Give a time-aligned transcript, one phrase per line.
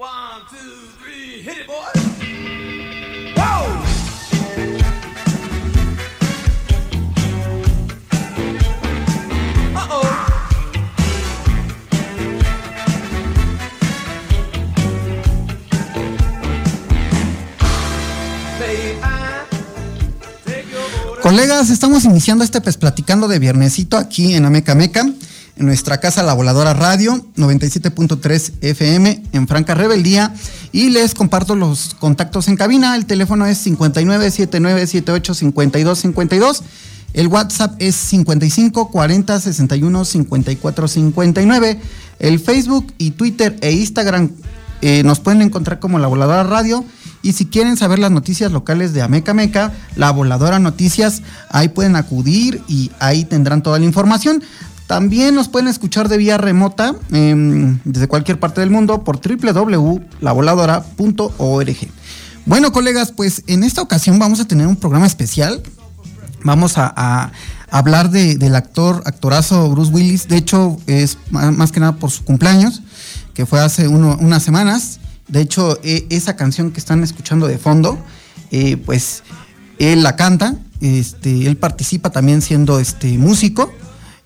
[0.00, 0.08] One,
[0.48, 0.56] two,
[0.98, 1.74] three, hit it, boy.
[3.36, 3.82] Whoa!
[21.20, 25.04] Colegas, estamos iniciando este pues platicando de viernesito aquí en Ameca Meca
[25.60, 30.34] nuestra casa La Voladora Radio 97.3 FM en Franca Rebeldía
[30.72, 32.96] y les comparto los contactos en cabina.
[32.96, 36.62] El teléfono es 5979785252.
[37.12, 41.80] El WhatsApp es 55 40 61 54 59.
[42.18, 44.30] El Facebook y Twitter e Instagram
[44.82, 46.82] eh, nos pueden encontrar como La Voladora Radio.
[47.22, 51.96] Y si quieren saber las noticias locales de Ameca Meca, La Voladora Noticias, ahí pueden
[51.96, 54.42] acudir y ahí tendrán toda la información.
[54.90, 61.76] También nos pueden escuchar de vía remota em, desde cualquier parte del mundo por www.lavoladora.org.
[62.44, 65.62] Bueno, colegas, pues en esta ocasión vamos a tener un programa especial.
[66.42, 67.30] Vamos a,
[67.70, 70.26] hablar del actor, actorazo Bruce Willis.
[70.26, 72.82] De hecho, es más que nada por su cumpleaños,
[73.32, 74.98] que fue hace unas semanas.
[75.28, 77.96] De hecho, e, esa canción que están escuchando de fondo,
[78.50, 79.22] eh, pues
[79.78, 80.56] él la canta.
[80.80, 83.72] Este, él participa también siendo este músico.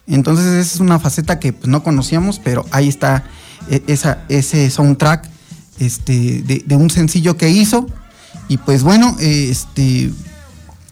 [0.06, 3.24] Entonces esa es una faceta que pues, no conocíamos, pero ahí está
[3.70, 5.28] e, esa, ese soundtrack
[5.78, 7.86] este, de, un sencillo que hizo.
[8.48, 10.10] Y pues bueno, este,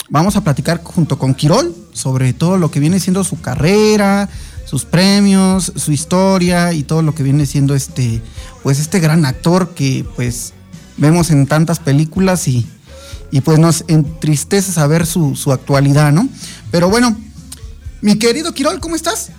[0.09, 4.28] vamos a platicar junto con Quirol sobre todo lo que viene siendo su carrera,
[4.65, 8.23] sus premios, su historia y todo lo que viene siendo este,
[8.62, 10.55] pues este gran actor que pues
[10.97, 12.67] vemos en tantas películas y,
[13.31, 16.29] y pues nos entristece saber su, su actualidad, ¿no?
[16.71, 17.17] Pero bueno,
[18.02, 19.30] mi querido Quirol, ¿cómo estás?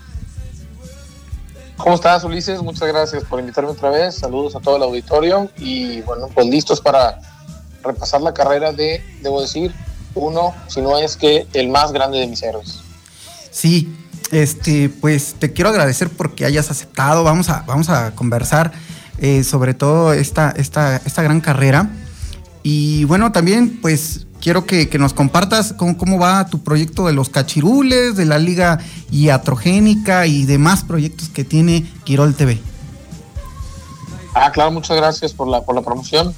[1.78, 2.62] ¿Cómo estás, Ulises?
[2.62, 4.16] Muchas gracias por invitarme otra vez.
[4.16, 7.20] Saludos a todo el auditorio y bueno, pues listos para
[7.84, 9.74] repasar la carrera de, debo decir,
[10.16, 12.80] uno, si no es que el más grande de mis héroes.
[13.52, 13.94] Sí,
[14.32, 17.24] este, pues te quiero agradecer porque hayas aceptado.
[17.24, 18.72] Vamos a, vamos a conversar
[19.20, 21.90] eh, sobre todo esta, esta, esta gran carrera.
[22.64, 28.18] Y bueno, también pues quiero que, nos compartas cómo, va tu proyecto de los cachirules,
[28.18, 28.78] de la Liga
[29.10, 32.60] Iatrogénica y demás proyectos que tiene Quirol TV.
[34.36, 36.36] Ah, claro, muchas gracias por la, por la promoción.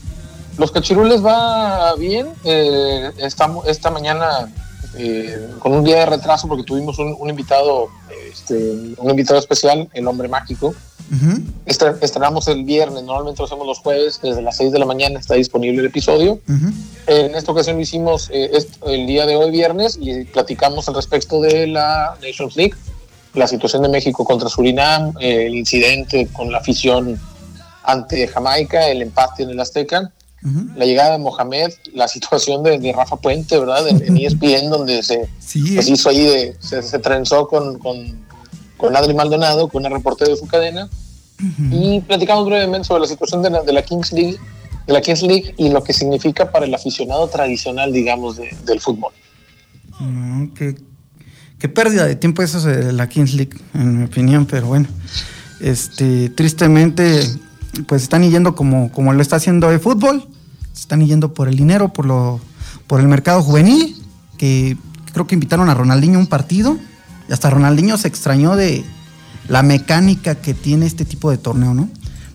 [0.60, 2.28] Los cachirules va bien.
[2.44, 4.50] Eh, esta, mañana
[4.98, 7.90] eh, con un día de retraso porque tuvimos un, invitado,
[8.32, 8.56] este,
[8.98, 10.74] un invitado especial, el hombre mágico,
[11.66, 15.36] estrenamos el viernes, normalmente lo hacemos los jueves, desde las 6 de la mañana está
[15.36, 16.40] disponible el episodio.
[17.08, 18.52] En esta ocasión lo hicimos eh,
[18.88, 22.74] el día de hoy, viernes, y platicamos al respecto de la Nations League,
[23.34, 27.20] la situación de México contra Surinam, el incidente con la afición
[27.84, 30.12] ante Jamaica, el empate en el Azteca.
[30.76, 33.88] La llegada de Mohamed, la situación de, Rafa Puente, ¿verdad?
[33.88, 35.28] En, ESPN, donde se
[35.74, 38.26] pues, hizo ahí, de, se, trenzó con, con
[38.78, 40.90] con Adri Maldonado, con una reportera de su cadena,
[41.72, 44.38] y platicamos brevemente sobre la situación de la, Kings League,
[44.88, 49.12] de la Kings League y lo que significa para el aficionado tradicional, digamos, del fútbol.
[50.00, 54.88] Mm, qué, pérdida de tiempo eso de la Kings League, en mi opinión, pero bueno,
[55.60, 57.22] este, tristemente,
[57.88, 60.28] pues están yendo como, como lo está haciendo el fútbol,
[60.86, 62.40] están yendo por el dinero, por lo,
[62.86, 63.98] por el mercado juvenil,
[64.38, 64.78] que
[65.14, 66.78] creo que invitaron a Ronaldinho a un partido
[67.28, 68.86] y hasta Ronaldinho se extrañó de
[69.48, 71.90] la mecánica que tiene este tipo de torneo, ¿no?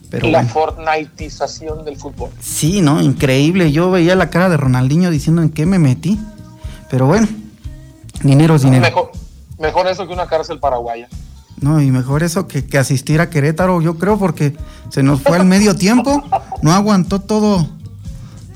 [0.09, 2.31] Pero la Fortniteización del fútbol.
[2.41, 3.01] Sí, ¿no?
[3.01, 3.71] Increíble.
[3.71, 6.19] Yo veía la cara de Ronaldinho diciendo en qué me metí.
[6.89, 7.29] Pero bueno,
[8.21, 8.83] dinero es dinero.
[8.83, 9.11] Mejor,
[9.57, 11.07] mejor eso que una cárcel paraguaya.
[11.61, 14.57] No, y mejor eso que, que, asistir a Querétaro, yo creo, porque
[14.89, 16.21] se nos fue al medio tiempo,
[16.61, 17.69] no aguantó todo,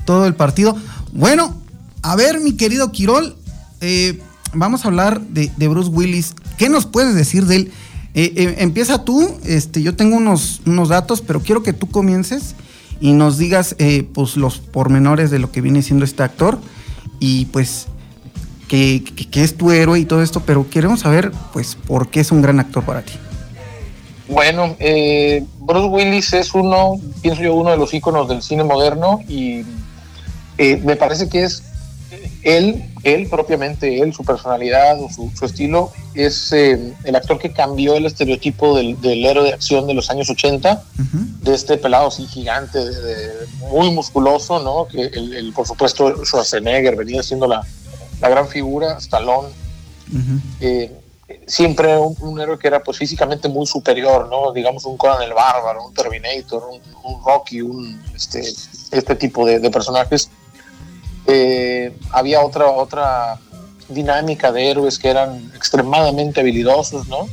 [0.06, 0.74] todo el partido.
[1.12, 1.54] Bueno,
[2.02, 3.36] a ver, mi querido Quirol,
[3.80, 4.18] eh,
[4.54, 6.34] vamos a hablar de, Bruce Willis.
[6.56, 7.72] ¿Qué nos puedes decir de él?
[8.14, 12.54] Eh, eh, empieza tú, este, yo tengo unos, unos datos, pero quiero que tú comiences
[13.00, 13.76] y nos digas
[14.14, 16.58] pues los pormenores de lo que viene siendo este actor
[17.20, 17.88] y pues
[18.68, 19.02] que,
[19.34, 22.58] es tu héroe y todo esto, pero queremos saber pues por qué es un gran
[22.58, 23.12] actor para ti.
[24.28, 24.76] Bueno,
[25.58, 29.64] Bruce Willis es uno, pienso yo, uno de los íconos del cine moderno y
[30.58, 31.62] me parece que es
[32.46, 37.96] él, él propiamente, él, su personalidad o su, estilo, es eh, el actor que cambió
[37.96, 40.82] el estereotipo del, héroe de acción de los años 80,
[41.42, 42.78] de este pelado así gigante,
[43.70, 44.86] muy musculoso, ¿no?
[44.86, 47.66] Que el, por supuesto Schwarzenegger venía siendo la,
[48.20, 49.48] gran figura, Stallone.
[50.60, 50.92] Eh,
[51.48, 54.52] siempre un, héroe que era pues físicamente muy superior, ¿no?
[54.52, 56.62] Digamos un Conan el Bárbaro, un Terminator,
[57.02, 58.40] un, Rocky, un este,
[58.92, 60.30] este tipo de personajes
[61.26, 63.38] eh, había otra, otra
[63.88, 67.26] dinámica de héroes que eran extremadamente habilidosos, ¿no?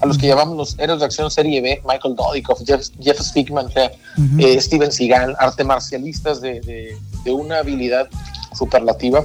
[0.00, 4.60] A los que llamamos los héroes de acción serie B, Michael Dudikoff, Jeff, Jeff eh,
[4.60, 6.96] Steven Seagal, arte marcialistas de,
[7.26, 8.08] una habilidad
[8.52, 9.24] superlativa.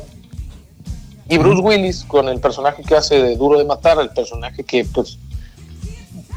[1.29, 4.85] Y Bruce Willis, con el personaje que hace de Duro de Matar, el personaje que,
[4.85, 5.17] pues,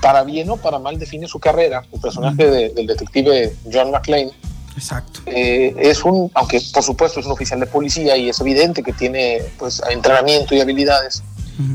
[0.01, 4.33] para bien o para mal define su carrera, el personaje del detective John McClane,
[4.77, 5.21] Exacto.
[5.27, 8.93] Eh, es un, aunque por supuesto es un oficial de policía y es evidente que
[8.93, 11.23] tiene pues entrenamiento y habilidades,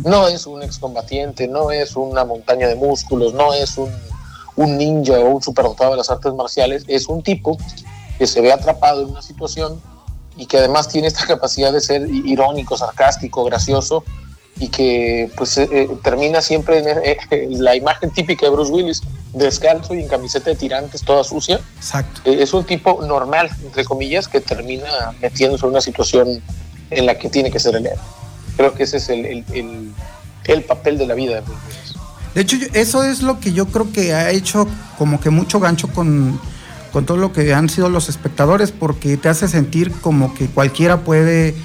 [0.03, 3.91] no es un excombatiente, no es una montaña de músculos, no es un,
[4.55, 7.55] un ninja o un superdotado de las artes marciales, es un tipo
[8.17, 9.79] que se ve atrapado en una situación
[10.37, 14.03] y que además tiene esta capacidad de ser irónico, sarcástico, gracioso
[14.59, 16.81] y que pues eh, eh, termina siempre
[17.29, 19.01] en la imagen típica de Bruce Willis,
[19.33, 21.59] descalzo y en camiseta de tirantes toda sucia.
[21.77, 22.21] Exacto.
[22.25, 24.87] Eh, es un tipo normal, entre comillas, que termina
[25.21, 26.41] metiéndose en una situación
[26.89, 27.99] en la que tiene que ser el héroe.
[28.55, 29.91] Creo que ese es el, el,
[30.45, 31.95] el, papel de la vida de Bruce Willis.
[32.33, 34.67] De hecho, eso es lo que yo creo que ha hecho
[34.97, 36.39] como que mucho gancho con,
[36.93, 41.01] con todo lo que han sido los espectadores, porque te hace sentir como que cualquiera
[41.01, 41.55] puede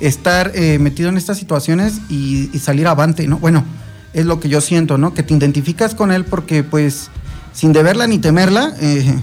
[0.00, 3.38] estar eh, metido en estas situaciones y, salir avante, ¿no?
[3.38, 3.64] Bueno,
[4.12, 5.14] es lo que yo siento, ¿no?
[5.14, 7.10] Que te identificas con él porque, pues,
[7.52, 9.14] sin deberla ni temerla, eh,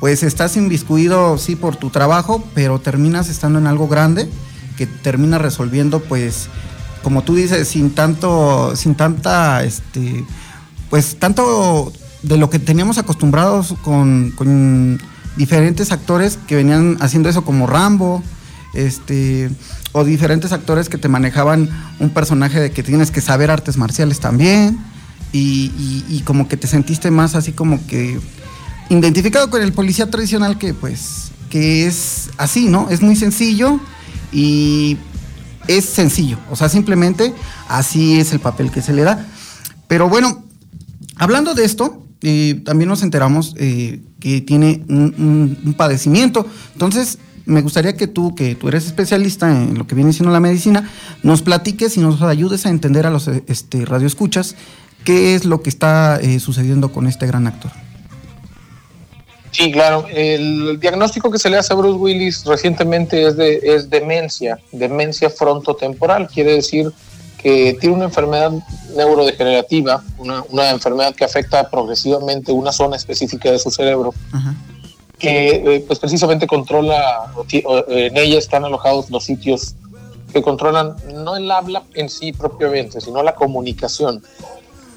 [0.00, 4.28] pues estás inviscuido, sí, por tu trabajo, pero terminas estando en algo grande
[4.76, 6.48] que termina resolviendo, pues,
[7.02, 10.24] como tú dices, sin tanto, sin tanta, este,
[10.90, 11.92] pues, tanto
[12.22, 14.98] de lo que teníamos acostumbrados con, con
[15.36, 18.22] diferentes actores que venían haciendo eso como Rambo,
[18.72, 19.50] este,
[19.94, 21.70] o diferentes actores que te manejaban
[22.00, 24.78] un personaje de que tienes que saber artes marciales también,
[25.32, 28.20] y, como que te sentiste más así como que
[28.88, 32.88] identificado con el policía tradicional que pues, que es así, ¿no?
[32.90, 33.80] Es muy sencillo
[34.32, 34.96] y
[35.66, 37.34] es sencillo, o sea, simplemente
[37.68, 39.26] así es el papel que se le da.
[39.88, 40.44] Pero bueno,
[41.16, 46.46] hablando de esto, eh, también nos enteramos eh, que tiene un, padecimiento.
[46.72, 50.40] Entonces, me gustaría que tú, que tú eres especialista en lo que viene siendo la
[50.40, 50.90] medicina,
[51.22, 54.56] nos platiques y nos ayudes a entender a los este, radioescuchas
[55.04, 57.70] qué es lo que está eh, sucediendo con este gran actor.
[59.50, 60.06] Sí, claro.
[60.10, 65.30] El diagnóstico que se le hace a Bruce Willis recientemente es, de, es demencia, demencia
[65.30, 66.26] frontotemporal.
[66.28, 66.90] Quiere decir
[67.40, 68.50] que tiene una enfermedad
[68.96, 74.12] neurodegenerativa, una, una enfermedad que afecta progresivamente una zona específica de su cerebro.
[74.32, 74.56] Ajá
[75.18, 79.74] que eh, pues precisamente controla, en ella están alojados los sitios
[80.32, 84.22] que controlan no el habla en sí propiamente, sino la comunicación.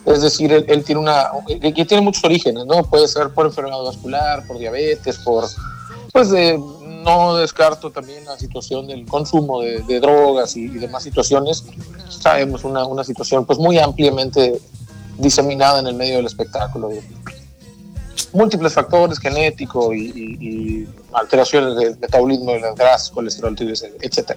[0.05, 2.83] Es decir, él, tiene una, que tiene muchos orígenes, ¿no?
[2.83, 5.45] Puede ser por enfermedad vascular, por diabetes, por,
[6.13, 11.65] pues de, no descarto también la situación del consumo de, drogas y, demás situaciones.
[12.09, 14.59] Sabemos una, una situación pues muy ampliamente
[15.17, 16.89] diseminada en el medio del espectáculo
[18.33, 23.55] múltiples factores genéticos y, alteraciones del metabolismo de las grasas, colesterol,
[24.01, 24.31] etc.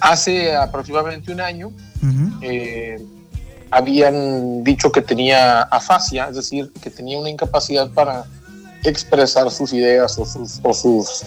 [0.00, 1.72] Hace aproximadamente un año
[2.40, 3.00] eh,
[3.70, 8.24] habían dicho que tenía afasia, es decir, que tenía una incapacidad para
[8.84, 11.22] expresar sus ideas o sus, o sus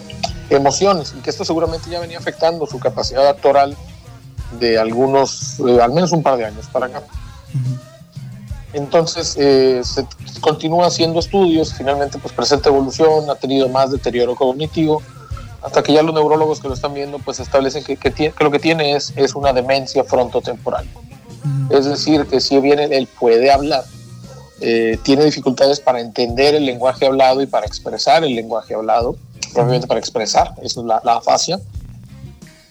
[0.50, 3.76] emociones y que esto seguramente ya venía afectando su capacidad actoral
[4.60, 7.04] de algunos, eh, al menos un par de años para acá.
[8.76, 10.06] Entonces eh, se
[10.42, 15.02] continúa haciendo estudios, finalmente pues presenta evolución, ha tenido más deterioro cognitivo,
[15.62, 18.60] hasta que ya los neurólogos que lo están viendo pues establecen que, que, lo que
[18.60, 20.86] tiene es, es una demencia frontotemporal.
[21.46, 21.72] Mm.
[21.72, 23.86] Es decir, que si bien él puede hablar,
[24.60, 29.16] eh, tiene dificultades para entender el lenguaje hablado y para expresar el lenguaje hablado,
[29.54, 31.62] probablemente para expresar, eso es la, la afasia.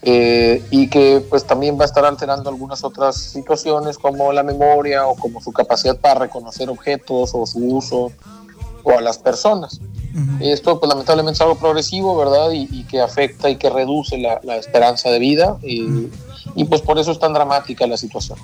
[0.04, 5.06] Eh, y que pues también va a estar alterando algunas otras situaciones como la memoria
[5.06, 8.12] o como su capacidad para reconocer objetos o su uso
[8.82, 9.80] o a las personas.
[10.38, 12.50] Esto pues lamentablemente es algo progresivo, ¿verdad?
[12.52, 16.08] Y, que afecta y que reduce la, esperanza de vida y,
[16.54, 18.38] y, pues por eso es tan dramática la situación.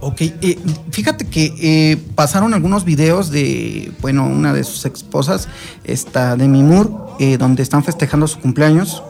[0.00, 0.58] Ok, eh,
[0.92, 5.48] fíjate que eh, pasaron algunos videos de, bueno, una de sus esposas,
[5.82, 9.02] esta de Mimur, eh, donde están festejando su cumpleaños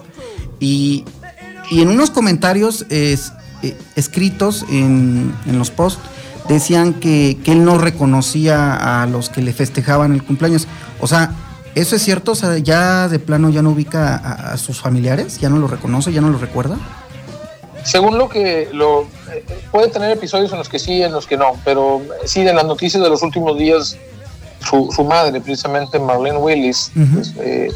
[0.60, 1.04] y,
[1.70, 2.86] en unos comentarios
[3.96, 6.00] escritos en, los posts
[6.48, 10.66] decían que, él no reconocía a los que le festejaban el cumpleaños.
[11.00, 11.32] O sea,
[11.74, 12.32] ¿eso es cierto?
[12.32, 15.68] O sea, ya de plano ya no ubica a, a sus familiares, ya no lo
[15.68, 16.78] reconoce, ya no lo recuerda.
[17.84, 21.36] Según lo que lo eh, puede tener episodios en los que sí, en los que
[21.36, 23.96] no, pero sí en las noticias de los últimos días,
[24.60, 27.72] su, su madre, precisamente Marlene Willis, pues, eh,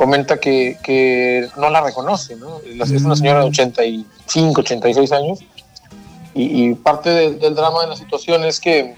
[0.00, 2.58] comenta que, que, no la reconoce, ¿no?
[2.64, 5.40] Es una señora de 85, 86 años,
[6.32, 8.94] y, parte del drama de la situación es que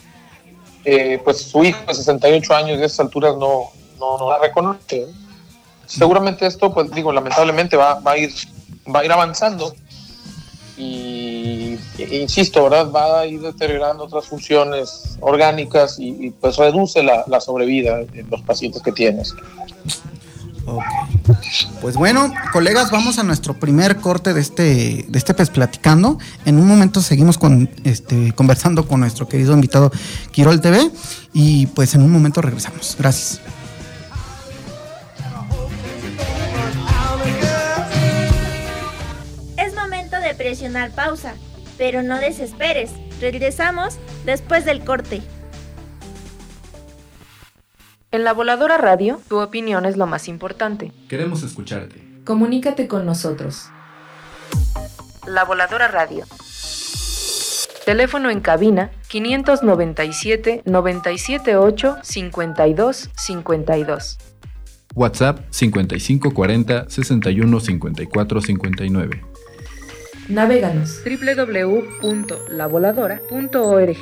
[0.85, 5.09] eh, pues su hijo de 68 años de esas alturas no, no, no la reconoce.
[5.87, 8.31] Seguramente esto, pues digo, lamentablemente va, va, a ir,
[8.95, 9.75] va a ir avanzando
[10.77, 12.93] y, insisto, ¿verdad?
[12.93, 18.41] Va a ir deteriorando otras funciones orgánicas y, pues reduce la, la, sobrevida en los
[18.43, 19.35] pacientes que tienes.
[21.81, 26.19] Pues bueno, colegas, vamos a nuestro primer corte de este, de este Pez Platicando.
[26.45, 29.91] En un momento seguimos con, este, conversando con nuestro querido invitado
[30.31, 30.91] Quirol TV
[31.33, 32.97] y pues en un momento regresamos.
[32.99, 33.41] Gracias.
[40.35, 41.35] presionar pausa,
[41.79, 42.91] pero no desesperes.
[43.21, 45.23] Regresamos después del corte.
[48.13, 50.93] En la Voladora Radio, tu opinión es lo más importante.
[51.09, 52.07] Queremos escucharte.
[52.27, 53.71] Comunícate con nosotros.
[55.27, 56.27] La Voladora Radio.
[57.87, 64.19] Teléfono en cabina 597 978 52 52.
[64.95, 69.25] WhatsApp 5540 61 54 59.
[70.29, 73.97] Navéganos www.lavoladora.org.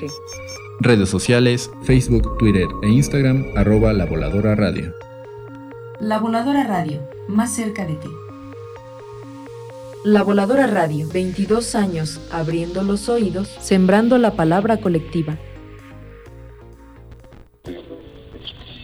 [0.83, 4.95] Redes sociales, Facebook, Twitter e Instagram, arroba La Voladora Radio.
[6.01, 8.09] La Voladora Radio, más cerca de ti.
[10.05, 15.37] La Voladora Radio, 22 años abriendo los oídos, sembrando la palabra colectiva.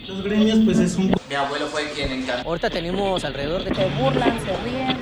[0.07, 1.15] Los gremios, pues es un.
[1.31, 2.47] Mi abuelo fue quien encantó.
[2.47, 3.75] Ahorita tenemos alrededor de.
[3.75, 4.55] Se burlan, se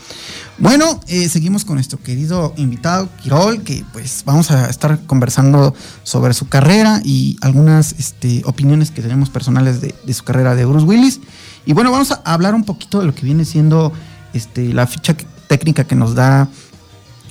[0.62, 6.34] Bueno, eh, seguimos con nuestro querido invitado Quirol, que pues vamos a estar conversando sobre
[6.34, 11.18] su carrera y algunas este, opiniones que tenemos personales de, su carrera de Bruce Willis.
[11.66, 13.92] Y bueno, vamos a hablar un poquito de lo que viene siendo
[14.34, 15.16] este, la ficha
[15.48, 16.46] técnica que nos da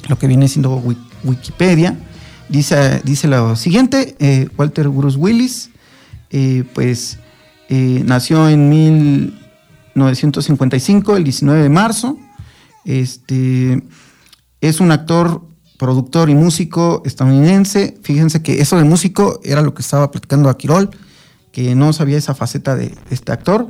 [0.09, 0.83] lo que viene siendo
[1.23, 1.97] Wikipedia.
[2.49, 5.69] Dice, dice lo siguiente, eh, Walter Bruce Willis,
[6.31, 7.17] eh, pues
[7.69, 12.17] eh, nació en 1955, el 19 de marzo.
[12.85, 13.83] Este,
[14.61, 15.41] es un actor,
[15.77, 17.97] productor y músico estadounidense.
[18.03, 20.91] Fíjense que eso de músico era lo que estaba platicando a Quirol,
[21.51, 23.67] que no sabía esa faceta de este actor,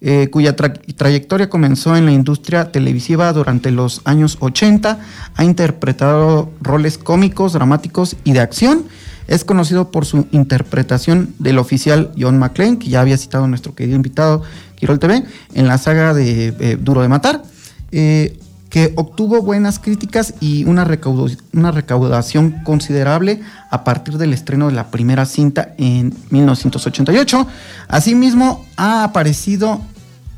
[0.00, 4.98] eh, cuya trayectoria comenzó en la industria televisiva durante los años 80.
[5.34, 8.84] Ha interpretado roles cómicos, dramáticos y de acción.
[9.26, 13.96] Es conocido por su interpretación del oficial John McClane, que ya había citado nuestro querido
[13.96, 14.42] invitado
[14.76, 17.42] Quirol TV, en la saga de eh, Duro de Matar.
[17.90, 18.38] Eh,
[18.74, 23.40] que obtuvo buenas críticas y una, recaudación considerable
[23.70, 27.46] a partir del estreno de la primera cinta en 1988.
[27.86, 29.80] Asimismo, ha aparecido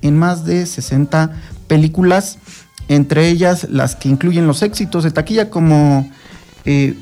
[0.02, 1.30] en más de 60
[1.66, 2.36] películas,
[2.88, 6.06] entre ellas las que incluyen los éxitos de taquilla como
[6.66, 6.94] eh,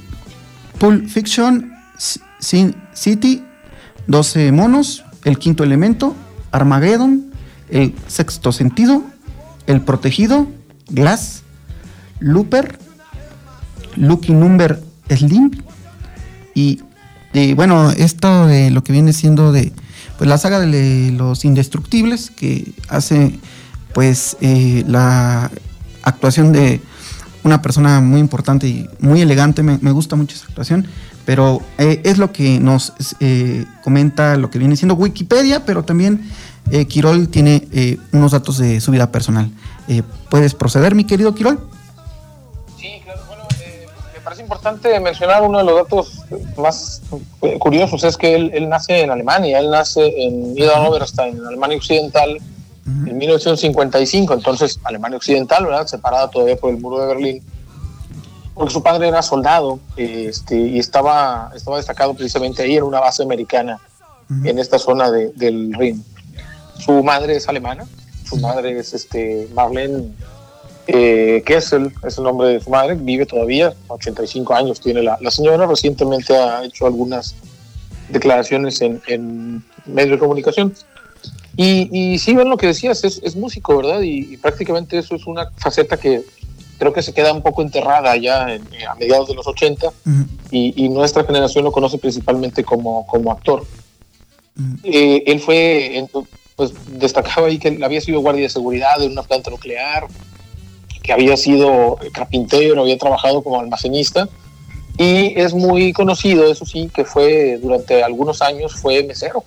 [0.79, 1.73] Pulp Fiction,
[2.39, 3.43] Sin City,
[4.07, 6.15] 12 monos, El quinto elemento,
[6.53, 7.33] Armageddon,
[7.71, 9.03] El sexto sentido,
[9.67, 10.47] El protegido,
[10.89, 11.43] Glass,
[12.21, 12.79] Looper,
[13.97, 15.51] Lucky Number Slim
[16.55, 16.81] y
[17.57, 19.73] bueno, esto de lo que viene siendo de
[20.19, 23.39] pues la saga de los indestructibles que hace
[23.93, 25.51] pues eh, la
[26.03, 26.81] actuación de
[27.43, 30.87] una persona muy importante y muy elegante, me, gusta mucho esa actuación,
[31.27, 36.23] pero eh, es lo que nos eh, comenta lo que viene siendo Wikipedia, pero también
[36.89, 39.51] Quirol tiene unos datos de su vida personal.
[39.89, 41.59] Eh, ¿Puedes proceder, mi querido Quirol?
[42.79, 43.21] Sí, claro.
[43.27, 46.25] Bueno, eh, me parece importante mencionar uno de los datos
[46.57, 47.03] más
[47.43, 52.39] eh, curiosos, es que él, nace en Alemania, él nace en Niederoberstein, en Alemania Occidental,
[52.87, 55.87] en 1955, entonces Alemania Occidental, ¿verdad?
[55.87, 57.43] Separada todavía por el muro de Berlín
[58.55, 63.23] porque su padre era soldado este, y estaba, estaba destacado precisamente ahí en una base
[63.23, 63.81] americana
[64.43, 66.03] en esta zona del Rin.
[66.79, 67.85] Su madre es alemana,
[68.25, 70.11] su madre es este Marlene
[70.87, 75.31] eh, Kessel, es el nombre de su madre, vive todavía, 85 años tiene la, la
[75.31, 77.35] señora, recientemente ha hecho algunas
[78.11, 80.75] declaraciones en, en medios de comunicación.
[81.57, 84.03] Y, y sí, ven lo que decías, es, es músico, ¿verdad?
[84.03, 86.23] Y, prácticamente eso es una faceta que
[86.79, 89.87] creo que se queda un poco enterrada ya a mediados de los 80
[90.51, 93.65] y, y, nuestra generación lo conoce principalmente como, como actor.
[94.83, 95.97] Eh, él fue,
[96.57, 100.07] pues destacaba ahí que había sido guardia de seguridad de una planta nuclear,
[101.03, 104.29] que había sido carpintero, había trabajado como almacenista
[104.97, 109.45] y es muy conocido, eso sí, que fue durante algunos años fue mesero.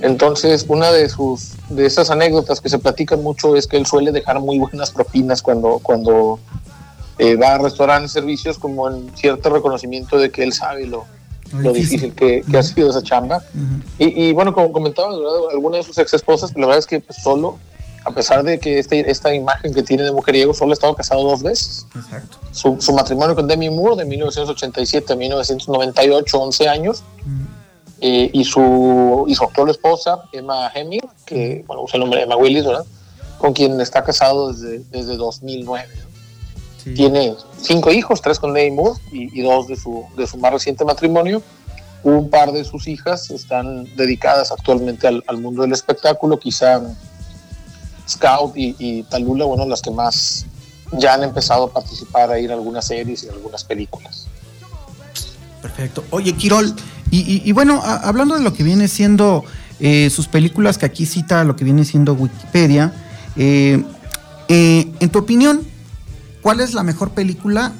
[0.00, 4.10] Entonces, una de sus de esas anécdotas que se platican mucho es que él suele
[4.10, 6.40] dejar muy buenas propinas cuando cuando
[7.18, 11.04] eh, va a restaurantes, servicios, como en cierto reconocimiento de que él sabe lo,
[11.52, 13.42] lo difícil, que, ha sido esa chamba.
[13.98, 15.10] y, bueno, como comentaba,
[15.50, 17.58] alguna de sus ex esposas, la verdad es que pues, solo,
[18.04, 21.22] a pesar de que este, esta imagen que tiene de mujeriego, solo ha estado casado
[21.22, 21.86] dos veces.
[21.94, 22.38] Exacto.
[22.52, 27.04] Su, matrimonio con Demi Moore de 1987 a 1998, 11 años.
[28.04, 32.24] Eh, y, su, y su actual esposa, Emma Heming, que bueno, usa el nombre de
[32.24, 32.84] Emma Willis, ¿verdad?
[33.38, 35.88] Con quien está casado desde, desde 2009.
[36.84, 40.84] Tiene cinco hijos, tres con Demi Moore y, dos de su, de su más reciente
[40.84, 41.42] matrimonio.
[42.02, 46.80] Un par de sus hijas están dedicadas actualmente al, mundo del espectáculo, quizá
[48.08, 50.46] Scout y, Talula, bueno, las que más
[50.92, 54.26] ya han empezado a participar a ir a algunas series y algunas películas.
[55.62, 56.04] Perfecto.
[56.10, 56.74] Oye, Quirol,
[57.10, 59.44] y, bueno, hablando de lo que viene siendo
[59.78, 62.94] eh, sus películas, que aquí cita lo que viene siendo Wikipedia,
[63.36, 63.82] eh,
[64.48, 65.60] eh, en tu opinión,
[66.42, 67.72] ¿cuál es la mejor película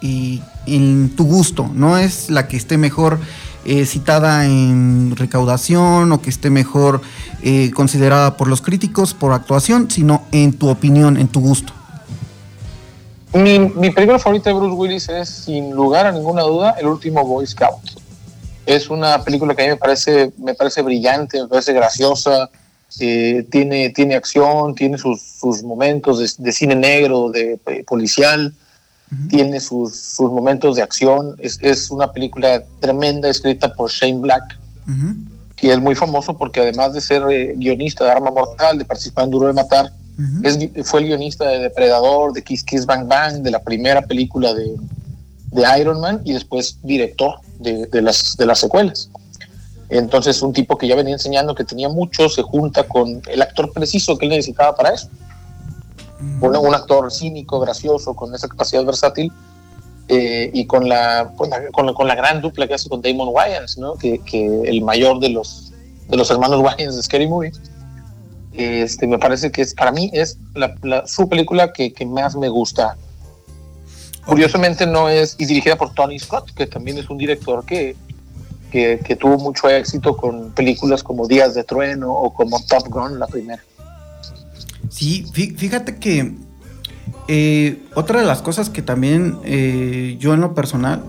[0.00, 1.70] y en tu gusto?
[1.72, 3.20] No es la que esté mejor
[3.64, 7.02] eh, citada en recaudación o que esté mejor
[7.42, 11.74] eh, considerada por los críticos por actuación, sino en tu opinión, en tu gusto.
[13.32, 17.46] Mi, película favorita de Bruce Willis es, sin lugar a ninguna duda, El último Boy
[17.46, 18.00] Scout.
[18.66, 22.50] Es una película que a mí me parece, me parece brillante, me parece graciosa,
[22.98, 28.52] eh, tiene, tiene acción, tiene sus, sus momentos de, cine negro, de, eh, policial,
[29.28, 31.36] tiene sus, sus, momentos de acción.
[31.38, 34.58] Es, es, una película tremenda escrita por Shane Black,
[35.56, 39.24] que es muy famoso porque además de ser eh, guionista de Arma Mortal, de participar
[39.24, 39.92] en Duro de Matar,
[40.42, 44.52] es, fue el guionista de Depredador, de Kiss Kiss Bang Bang, de la primera película
[44.52, 44.76] de,
[45.52, 49.10] de Iron Man y después director de, de, las, de las secuelas.
[49.90, 53.72] Entonces, un tipo que ya venía enseñando que tenía mucho, se junta con el actor
[53.72, 55.08] preciso que él necesitaba para eso.
[56.40, 59.32] Un, actor cínico, gracioso, con esa capacidad versátil,
[60.08, 63.78] eh, y con la, con la, con, la, gran dupla que hace con Damon Wayans,
[63.78, 63.94] ¿no?
[63.94, 65.72] que, que, el mayor de los,
[66.08, 67.52] de los hermanos Wayans de Scary Movie.
[68.52, 72.48] Este, me parece que es, para mí es la, su película que, que, más me
[72.48, 72.96] gusta.
[74.26, 77.96] Curiosamente no es, y dirigida por Tony Scott, que también es un director que,
[78.70, 83.26] que, tuvo mucho éxito con películas como Días de Trueno o como Top Gun, la
[83.26, 83.62] primera.
[84.88, 86.34] Sí, fíjate que
[87.28, 91.04] eh, otra de las cosas que también eh, yo en lo personal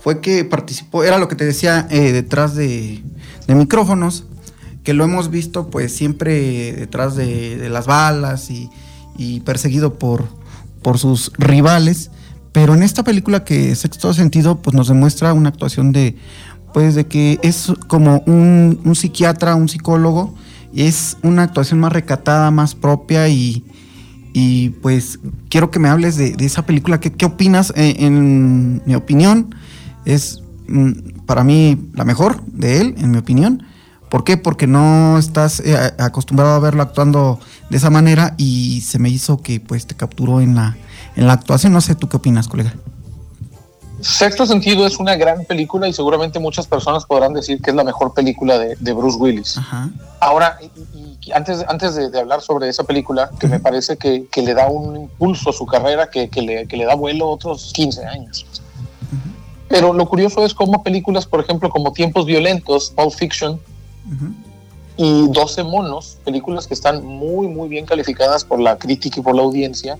[0.00, 3.02] fue que participó, era lo que te decía eh, detrás de,
[3.48, 4.24] micrófonos,
[4.84, 10.26] que lo hemos visto pues siempre detrás de, las balas y, perseguido por,
[10.82, 12.10] por sus rivales.
[12.52, 16.16] Pero en esta película que Sexto Sentido pues nos demuestra una actuación de
[16.76, 20.34] pues de que es como un, un psiquiatra, un psicólogo,
[20.74, 23.64] es una actuación más recatada, más propia y,
[24.34, 27.00] y pues quiero que me hables de, esa película.
[27.00, 27.72] ¿Qué, opinas?
[27.76, 29.54] Eh, en mi opinión,
[30.04, 33.62] es mm, para mí la mejor de él, en mi opinión.
[34.10, 34.36] ¿Por qué?
[34.36, 39.40] Porque no estás eh, acostumbrado a verlo actuando de esa manera y se me hizo
[39.40, 40.76] que pues te capturó en la,
[41.16, 41.72] en la actuación.
[41.72, 42.74] No sé, ¿tú qué opinas, colega?
[44.00, 47.84] Sexto Sentido es una gran película y seguramente muchas personas podrán decir que es la
[47.84, 49.58] mejor película de, Bruce Willis.
[50.20, 50.58] Ahora,
[51.34, 55.50] antes, antes de, hablar sobre esa película, que me parece que, le da un impulso
[55.50, 58.46] a su carrera que, le, da vuelo otros 15 años.
[59.68, 63.58] Pero lo curioso es cómo películas, por ejemplo, como Tiempos Violentos, Pulp Fiction
[64.96, 69.34] y 12 Monos, películas que están muy, muy bien calificadas por la crítica y por
[69.34, 69.98] la audiencia,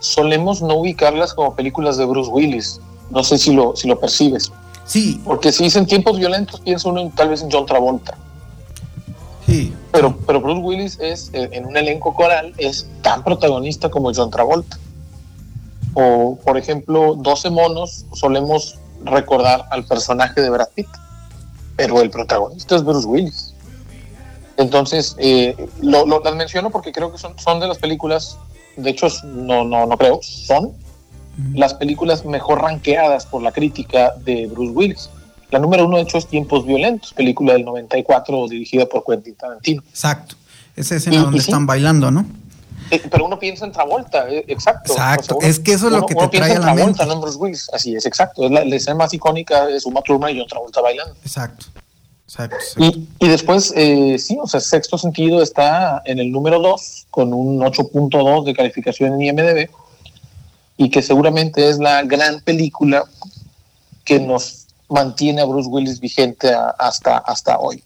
[0.00, 2.80] solemos no ubicarlas como películas de Bruce Willis.
[3.10, 4.52] No sé si lo, si lo percibes.
[4.84, 5.20] Sí.
[5.24, 8.16] Porque si dicen tiempos violentos, piensa uno tal vez en John Travolta.
[9.46, 9.74] Sí.
[9.92, 14.30] Pero, pero Bruce Willis es, eh, en un elenco coral, es tan protagonista como John
[14.30, 14.78] Travolta.
[15.94, 20.88] O, por ejemplo, 12 monos, solemos recordar al personaje de Brad Pitt,
[21.76, 23.54] pero el protagonista es Bruce Willis.
[24.56, 28.38] Entonces, eh, lo, las menciono porque creo que son, son de las películas,
[28.76, 30.72] de hecho, no, no, no creo, son
[31.54, 35.10] las películas mejor ranqueadas por la crítica de Bruce Willis.
[35.50, 39.82] La número uno, de hecho, es Tiempos Violentos, película del 94 dirigida por Quentin Tarantino.
[39.88, 40.36] Exacto.
[40.76, 42.26] Esa escena donde están bailando, ¿no?
[42.90, 44.92] Eh, pero uno piensa en Travolta, eh, exacto.
[44.92, 47.04] Exacto, es que eso es lo que te trae a la mente.
[47.04, 48.44] No en Bruce Willis, así es, exacto.
[48.44, 51.14] Es la, escena más icónica de Uma Thurman y John Travolta bailando.
[51.22, 51.66] Exacto.
[52.24, 57.06] Exacto, Y, y, después, eh, sí, o sea, Sexto Sentido está en el número 2
[57.10, 59.70] con un 8.2 de calificación en IMDb
[60.78, 63.04] y que seguramente es la gran película
[64.04, 67.82] que nos mantiene a Bruce Willis vigente hasta, hasta hoy.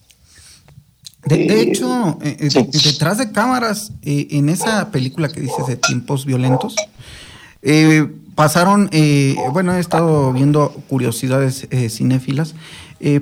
[1.24, 6.26] De, eh, hecho, eh, eh, detrás de cámaras, en esa película que dices de tiempos
[6.26, 6.76] violentos,
[8.34, 8.90] pasaron,
[9.52, 12.54] bueno, he estado viendo curiosidades cinéfilas,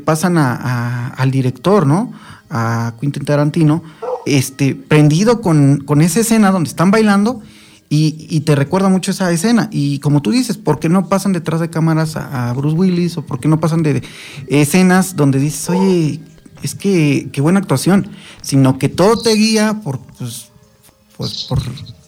[0.04, 2.12] pasan al director, ¿no?
[2.50, 3.84] A Quentin Tarantino,
[4.26, 7.40] este, prendido con, con esa escena donde están bailando
[7.92, 9.68] y, te recuerda mucho esa escena.
[9.72, 13.16] Y como tú dices, ¿por qué no pasan detrás de cámaras a, Bruce Willis?
[13.16, 14.04] ¿O por qué no pasan de,
[14.46, 16.20] escenas donde dices, oye,
[16.62, 18.08] es que qué buena actuación?
[18.42, 20.50] Sino que todo te guía por, pues,
[21.16, 21.60] pues por,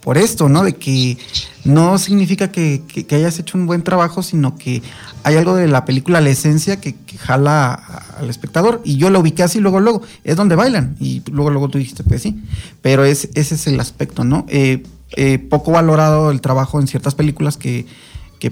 [0.03, 0.63] por esto, ¿no?
[0.63, 1.19] De que
[1.65, 4.83] no significa que, hayas hecho un buen trabajo, sino que
[5.25, 7.73] hay algo de la película, la esencia, que, jala
[8.19, 8.83] al espectador.
[8.85, 10.03] Y yo lo ubiqué así luego, luego.
[10.23, 10.95] Es donde bailan.
[11.01, 12.41] Y luego, luego tú dijiste, pues sí.
[12.83, 14.47] Pero es, ese es el aspecto, ¿no?
[14.49, 14.85] Eh,
[15.17, 17.87] eh, poco valorado el trabajo en ciertas películas que,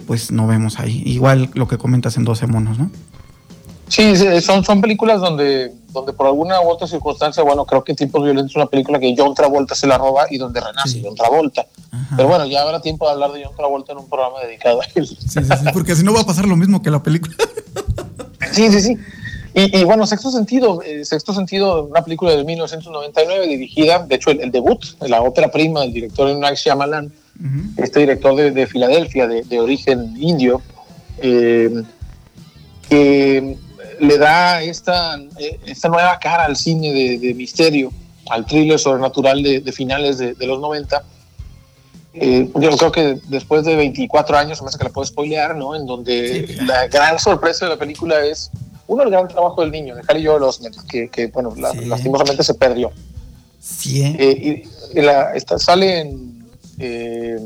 [0.07, 1.03] pues no vemos ahí.
[1.05, 2.91] Igual lo que comentas en 12 monos, ¿no?
[3.89, 8.23] Sí, son, son películas donde, donde por alguna u otra circunstancia, bueno, creo que Tiempos
[8.23, 11.67] Violentos es una película que John Travolta se la roba y donde renace John Travolta.
[12.17, 14.85] Pero bueno, ya habrá tiempo de hablar de John Travolta en un programa dedicado a
[14.95, 15.07] él.
[15.07, 17.35] Sí, sí, sí, porque si no va a pasar lo mismo que la película.
[18.53, 18.99] sí, sí, sí.
[19.53, 24.51] Y, bueno, Sexto Sentido, eh, Sexto Sentido, una película de 1999 dirigida, de hecho el,
[24.53, 27.13] debut, la ópera prima del director Night Shyamalan,
[27.77, 30.63] este director de, Filadelfia, de, origen indio,
[31.19, 31.83] eh,
[32.89, 33.57] que
[33.99, 37.91] le da esta, eh, esta nueva cara al cine de, misterio,
[38.29, 41.03] al thriller sobrenatural de, finales de, los 90.
[42.15, 45.75] yo creo que después de 24 años, hace que la puedo spoilear, ¿no?
[45.75, 48.51] En donde la gran sorpresa de la película es
[48.91, 50.43] uno, el gran trabajo del niño, de Harry Joel
[50.91, 52.91] que, que bueno, lastimosamente se perdió.
[53.61, 54.03] Sí.
[54.03, 56.45] Eh, y, la, sale en.
[56.79, 57.39] Eh,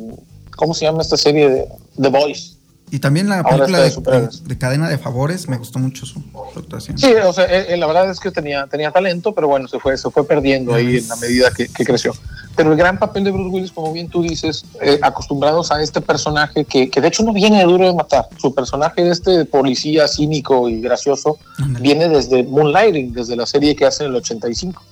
[0.56, 1.68] ¿Cómo se llama esta serie de
[2.00, 2.53] The Boys?
[2.90, 6.22] Y también la película de, Cadena de Favores, me gustó mucho su,
[6.56, 6.96] actuación.
[6.96, 9.96] Sí, o sea, eh, la verdad es que tenía, tenía talento, pero bueno, se fue,
[9.96, 12.14] se fue perdiendo ahí en la medida que, creció.
[12.54, 14.64] Pero el gran papel de Bruce Willis, como bien tú dices,
[15.02, 18.28] acostumbrados a este personaje que, que, de hecho no viene de duro de matar.
[18.38, 21.38] Su personaje de este policía cínico y gracioso
[21.80, 24.82] viene desde Moonlighting, desde la serie que hace en el 85,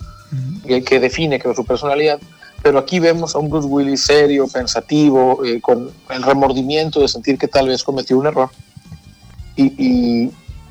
[0.67, 2.19] que, que define creo, su personalidad
[2.63, 7.37] pero aquí vemos a un Bruce Willis serio, pensativo, eh, con el remordimiento de sentir
[7.37, 8.51] que tal vez cometió un error.
[9.57, 10.31] Y,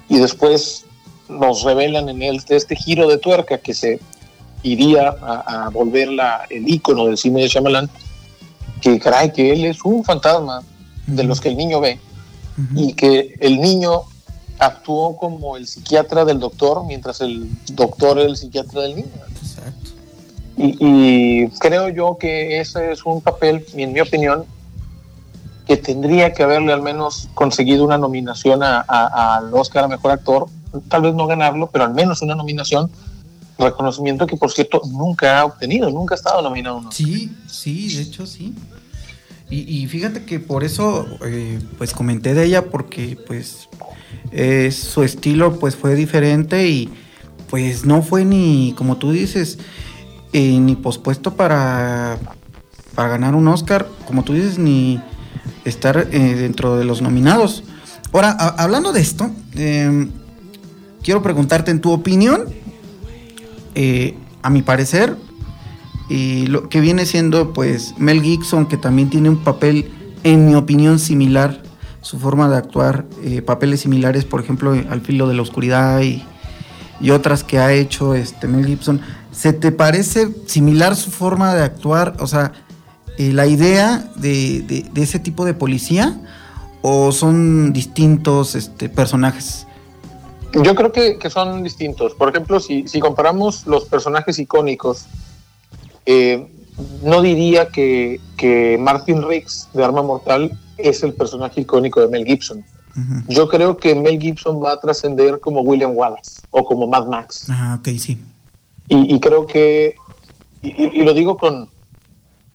[0.09, 0.85] y, después
[1.29, 3.99] nos revelan en él este giro de tuerca que se
[4.63, 7.89] iría a, volver la, el ícono del cine de Shyamalan,
[8.81, 10.63] que caray, que él es un fantasma
[11.07, 11.99] de los que el niño ve
[12.75, 14.01] y que el niño
[14.59, 19.09] actuó como el psiquiatra del doctor mientras el doctor era el psiquiatra del niño.
[20.63, 24.45] Y, creo yo que ese es un papel, en mi opinión,
[25.65, 30.45] que tendría que haberle al menos conseguido una nominación al Oscar a Mejor Actor,
[30.87, 32.91] tal vez no ganarlo, pero al menos una nominación,
[33.57, 36.91] reconocimiento que por cierto nunca ha obtenido, nunca ha estado nominado.
[36.91, 38.55] Sí, sí, de hecho sí.
[39.53, 43.67] Y, fíjate que por eso, eh, pues comenté de ella, porque pues
[44.73, 46.89] su estilo pues fue diferente y
[47.49, 49.59] pues no fue ni, como tú dices,
[50.33, 52.17] eh, ni pospuesto para,
[52.95, 55.01] para ganar un Oscar, como tú dices, ni
[55.65, 57.63] estar eh, dentro de los nominados.
[58.13, 60.11] Ahora, hablando de esto, em,
[61.03, 62.45] quiero preguntarte en tu opinión,
[64.43, 65.15] a mi parecer,
[66.09, 69.89] lo que viene siendo pues Mel Gibson, que también tiene un papel,
[70.23, 71.61] en mi opinión, similar,
[72.01, 76.23] su forma de actuar, eh, papeles similares, por ejemplo, Al filo de la oscuridad y,
[77.09, 79.01] otras que ha hecho este Mel Gibson.
[79.31, 82.15] ¿Se te parece similar su forma de actuar?
[82.19, 82.51] O sea,
[83.17, 86.19] eh, la idea de, ese tipo de policía
[86.81, 89.65] o son distintos este, personajes?
[90.53, 92.13] Yo creo que, son distintos.
[92.13, 95.05] Por ejemplo, si, si comparamos los personajes icónicos
[96.05, 96.47] eh,
[97.03, 102.25] no diría que, que, Martin Riggs de Arma Mortal es el personaje icónico de Mel
[102.25, 102.65] Gibson.
[103.27, 107.45] Yo creo que Mel Gibson va a trascender como William Wallace o como Mad Max.
[107.49, 108.17] Ah, ok, sí.
[108.89, 109.95] Y, creo que,
[110.61, 111.69] y, lo digo con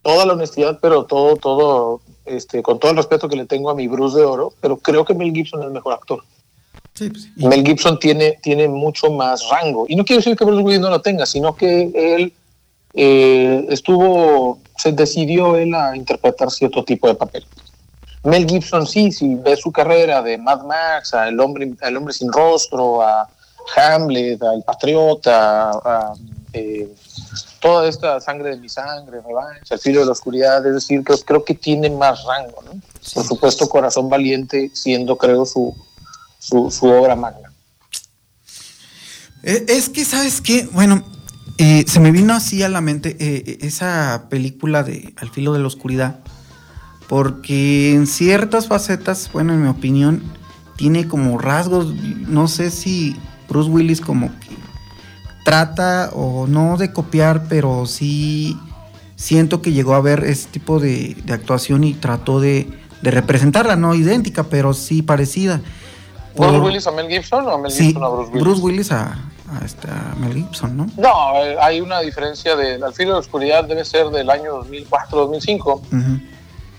[0.02, 3.74] toda la honestidad, pero todo, todo, este, con todo el respeto que le tengo a
[3.74, 6.22] mi Bruce de Oro, pero creo que Mel Gibson es el mejor actor.
[6.92, 9.86] Sí, pues, Mel Gibson tiene, tiene mucho más rango.
[9.88, 12.32] Y no quiero decir que Bruce Willis no lo tenga, sino que él
[12.92, 17.44] eh, estuvo, se decidió él a interpretar cierto tipo de papel.
[18.26, 22.12] Mel Gibson sí, si ve su carrera de Mad Max, a El hombre, el hombre
[22.12, 23.28] sin rostro, a
[23.76, 26.12] Hamlet, a El Patriota, a,
[26.52, 26.92] eh,
[27.60, 31.18] toda esta sangre de mi sangre, Revanche, El filo de la oscuridad, es decir, creo,
[31.18, 32.80] creo que tiene más rango, ¿no?
[33.14, 35.74] Por supuesto, Corazón Valiente siendo, creo, su,
[36.38, 37.52] su, su obra magna.
[39.42, 40.68] Eh, es que, ¿sabes qué?
[40.72, 41.04] Bueno,
[41.58, 45.60] eh, se me vino así a la mente eh, esa película de Al filo de
[45.60, 46.18] la oscuridad,
[47.08, 50.22] porque en ciertas facetas, bueno, en mi opinión,
[50.76, 53.16] tiene como rasgos, no sé si
[53.48, 54.56] Bruce Willis como que
[55.44, 58.58] trata o no de copiar, pero sí
[59.14, 62.68] siento que llegó a ver ese tipo de, actuación y trató de,
[63.02, 65.60] representarla, no idéntica, pero sí parecida.
[66.36, 68.42] ¿Bruce Willis a Mel Gibson o Mel Gibson a Bruce Willis?
[68.42, 69.12] Bruce Willis a,
[69.52, 69.88] a, este,
[70.18, 70.86] Mel Gibson, ¿no?
[70.96, 74.60] No, eh, hay una diferencia de Al filo de la oscuridad debe ser del año
[74.64, 75.80] 2004-2005.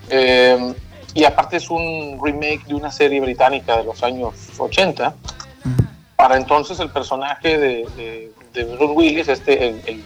[0.09, 0.73] Eh,
[1.13, 5.15] y aparte es un remake de una serie británica de los años 80.
[6.15, 10.03] Para entonces el personaje de, de, Bruce Willis, este, el,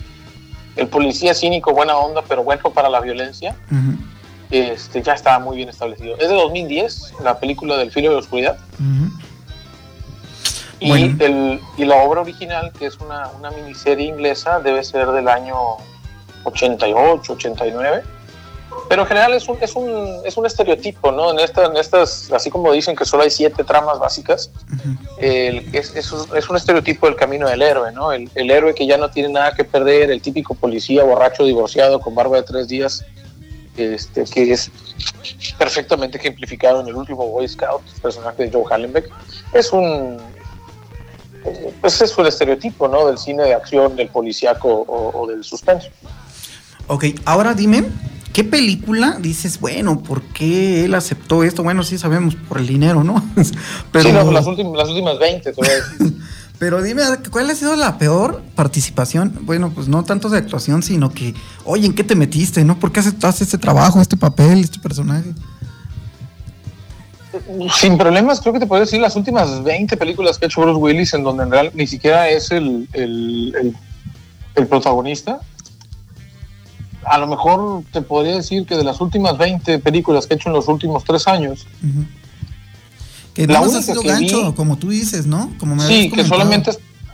[0.76, 3.56] el, policía cínico, buena onda, pero bueno para la violencia,
[4.52, 6.18] este, ya estaba muy bien establecido.
[6.18, 8.58] Es de 2010, la película del filo de la oscuridad.
[10.80, 15.28] Y, el, y la obra original, que es una, una, miniserie inglesa, debe ser del
[15.28, 15.56] año
[16.46, 18.04] 88, 89.
[18.90, 21.32] Pero en general es un, es un, es un estereotipo, ¿no?
[21.32, 24.52] En, esta, en estas, así como dicen que solo hay siete tramas básicas,
[25.18, 28.12] el, es, es, es, un estereotipo del camino del héroe, ¿no?
[28.12, 32.02] El, el, héroe que ya no tiene nada que perder, el típico policía borracho, divorciado,
[32.02, 33.06] con barba de tres días,
[33.78, 34.70] este, que es
[35.58, 39.10] perfectamente ejemplificado en el último Boy Scout, el personaje de Joe Hallenbeck.
[39.54, 40.18] Es un,
[41.80, 43.08] pues es el estereotipo, ¿no?
[43.08, 45.90] Del cine de acción, del policíaco o, del suspenso.
[46.88, 47.86] Ok, ahora dime,
[48.34, 51.64] ¿qué película dices, bueno, ¿por qué él aceptó esto?
[51.64, 53.24] Bueno, sí sabemos, por el dinero, ¿no?
[53.92, 54.10] Pero...
[54.10, 56.18] Sí, no, las, últimas, las últimas 20, te voy a decir.
[56.62, 59.40] Pero dime, ¿cuál ha sido la peor participación?
[59.42, 61.34] Bueno, pues no tanto de actuación, sino que,
[61.66, 62.78] oye, ¿en qué te metiste, no?
[62.78, 65.34] ¿Por qué aceptaste este trabajo, este papel, este personaje?
[67.74, 70.80] Sin problemas, creo que te puedo decir las últimas 20 películas que ha hecho Bruce
[70.80, 73.76] Willis, en donde en realidad ni siquiera es el, el,
[74.56, 75.40] el, protagonista.
[77.04, 80.50] A lo mejor te podría decir que de las últimas 20 películas que ha hecho
[80.50, 81.68] en los últimos tres años,
[83.34, 85.52] Que la única ha sido gancho, como tú dices, ¿no?
[85.58, 86.72] Como me sí, que solamente,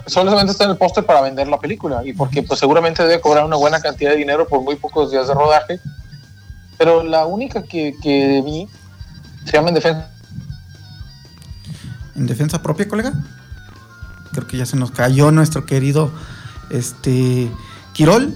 [0.08, 3.46] solamente está en el póster para vender la película y porque pues seguramente debe cobrar
[3.46, 5.80] una buena cantidad de dinero por muy pocos días de rodaje.
[6.78, 8.68] Pero la única que, que vi
[9.46, 10.12] se llama En Defensa.
[12.16, 13.14] ¿En defensa propia, colega?
[14.38, 16.12] creo que ya se nos cayó nuestro querido
[16.70, 17.50] este
[17.94, 18.36] Quirol.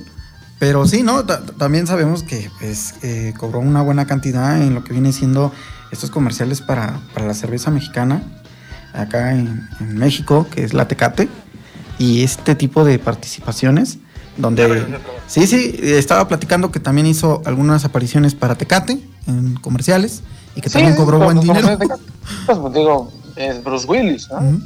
[0.62, 1.26] Pero sí, ¿no?
[1.26, 5.52] también sabemos que pues, eh, cobró una buena cantidad en lo que viene siendo
[5.90, 8.22] estos comerciales para, la cerveza mexicana
[8.94, 11.30] acá en, México, que es la Tecate,
[11.98, 13.98] y este tipo de participaciones,
[14.38, 14.86] donde...
[15.26, 20.22] Sí, sí, estaba platicando que también hizo algunas apariciones para Tecate en comerciales
[20.56, 21.76] y que también cobró buen dinero.
[22.46, 24.62] Pues, pues, digo, es Bruce Willis, ¿no?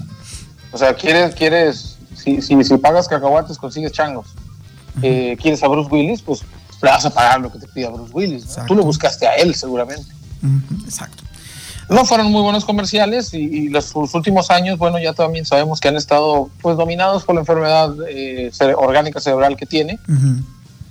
[0.73, 4.35] O sea, quieres, quieres, si, si, si pagas cacahuates consigues changos.
[5.01, 6.41] Eh, quieres a Bruce Willis, pues
[6.81, 8.57] le vas a pagar lo que te pida Bruce Willis.
[8.67, 10.11] Tú lo buscaste a él seguramente.
[10.83, 11.23] Exacto.
[11.89, 15.95] No fueron muy buenos comerciales y, los, últimos años, bueno, ya también sabemos que han
[15.95, 19.99] estado pues dominados por la enfermedad eh, orgánica cerebral que tiene.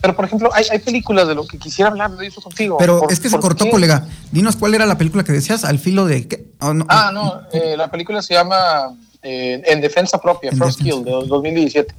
[0.01, 2.77] Pero, por ejemplo, hay, películas de lo que quisiera hablar de eso contigo.
[2.79, 4.07] Pero es que se cortó, colega.
[4.31, 6.47] Dinos cuál era la película que decías, al filo de qué.
[6.61, 11.11] Oh, ah, no, eh, la película se llama eh, En Defensa Propia, First Kill, de
[11.11, 11.95] 2017.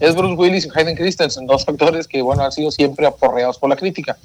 [0.00, 3.70] Es Bruce Willis y Hayden Christensen, dos actores que, bueno, han sido siempre aporreados por
[3.70, 4.16] la crítica.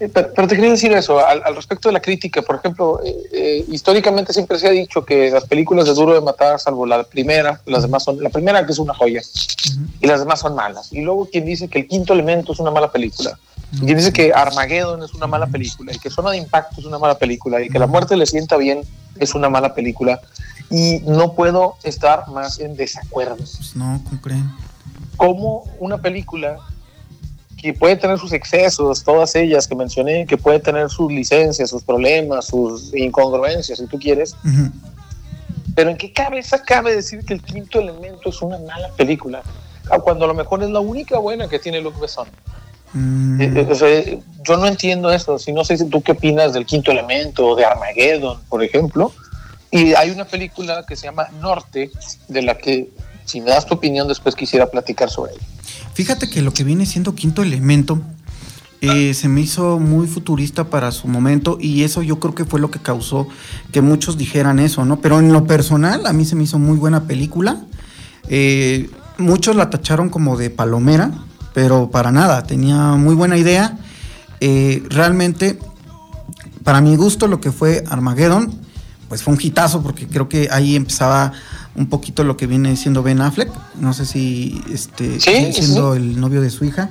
[0.00, 3.00] Eh, pero, te quería decir eso, al, respecto de la crítica, por ejemplo,
[3.68, 7.60] históricamente siempre se ha dicho que las películas de Duro de Matar, salvo la primera,
[7.66, 9.20] las demás son, la primera que es una joya,
[10.00, 10.90] y las demás son malas.
[10.92, 13.38] Y luego quien dice que el quinto elemento es una mala película.
[13.72, 16.86] Y quien dice que Armageddon es una mala película, y que Zona de Impacto es
[16.86, 18.82] una mala película, y que La Muerte le sienta bien
[19.18, 20.20] es una mala película.
[20.70, 23.36] Y no puedo estar más en desacuerdo.
[23.36, 24.50] Pues no, creen?
[25.16, 26.58] Como una película
[27.60, 31.82] que puede tener sus excesos, todas ellas que mencioné, que puede tener sus licencias, sus
[31.82, 34.34] problemas, sus incongruencias, si tú quieres,
[35.74, 39.42] pero ¿en qué cabeza cabe decir que el quinto elemento es una mala película?
[40.02, 42.28] Cuando a lo mejor es la única buena que tiene Luc Besson.
[42.92, 43.40] Mm.
[43.40, 45.38] Eh, eh, yo no entiendo eso.
[45.38, 49.12] Si no sé si tú qué opinas del quinto elemento o de Armageddon, por ejemplo.
[49.70, 51.90] Y hay una película que se llama Norte,
[52.28, 52.90] de la que,
[53.24, 55.46] si me das tu opinión, después quisiera platicar sobre ella.
[55.94, 58.00] Fíjate que lo que viene siendo quinto elemento
[58.80, 62.60] eh, se me hizo muy futurista para su momento y eso yo creo que fue
[62.60, 63.28] lo que causó
[63.72, 65.00] que muchos dijeran eso, ¿no?
[65.00, 67.60] Pero en lo personal a mí se me hizo muy buena película.
[68.28, 71.12] Eh, muchos la tacharon como de palomera,
[71.52, 73.78] pero para nada, tenía muy buena idea.
[74.40, 75.58] Eh, realmente,
[76.64, 78.58] para mi gusto, lo que fue Armageddon,
[79.10, 81.32] pues fue un hitazo porque creo que ahí empezaba
[81.74, 83.50] un poquito lo que viene siendo Ben Affleck.
[83.74, 86.90] No sé si este siendo el novio de su hija.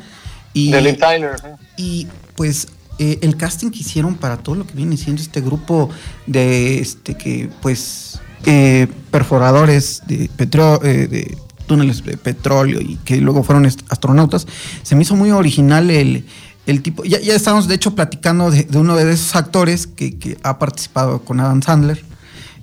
[0.54, 1.40] Y, de Tyler.
[1.78, 5.90] Y pues eh, el casting que hicieron para todo lo que viene siendo este grupo
[6.28, 13.18] de este que pues eh, perforadores de petróleo eh, de túneles de petróleo y que
[13.18, 14.48] luego fueron astronautas
[14.84, 16.26] se me hizo muy original el,
[16.66, 20.60] el tipo ya, ya estamos de hecho platicando de, uno de esos actores que, ha
[20.60, 22.09] participado con Adam Sandler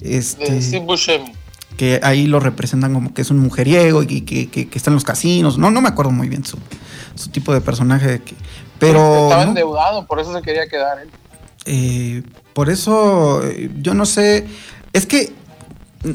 [0.01, 0.61] este
[1.77, 5.05] que ahí lo representan como que es un mujeriego y que, que, está en los
[5.05, 6.59] casinos no no me acuerdo muy bien su,
[7.15, 8.35] su tipo de personaje que
[8.79, 9.25] pero.
[9.25, 11.11] Estaba endeudado, por eso se quería quedar él.
[11.65, 14.47] Eh, por eso, eh, yo no sé.
[14.93, 15.33] Es que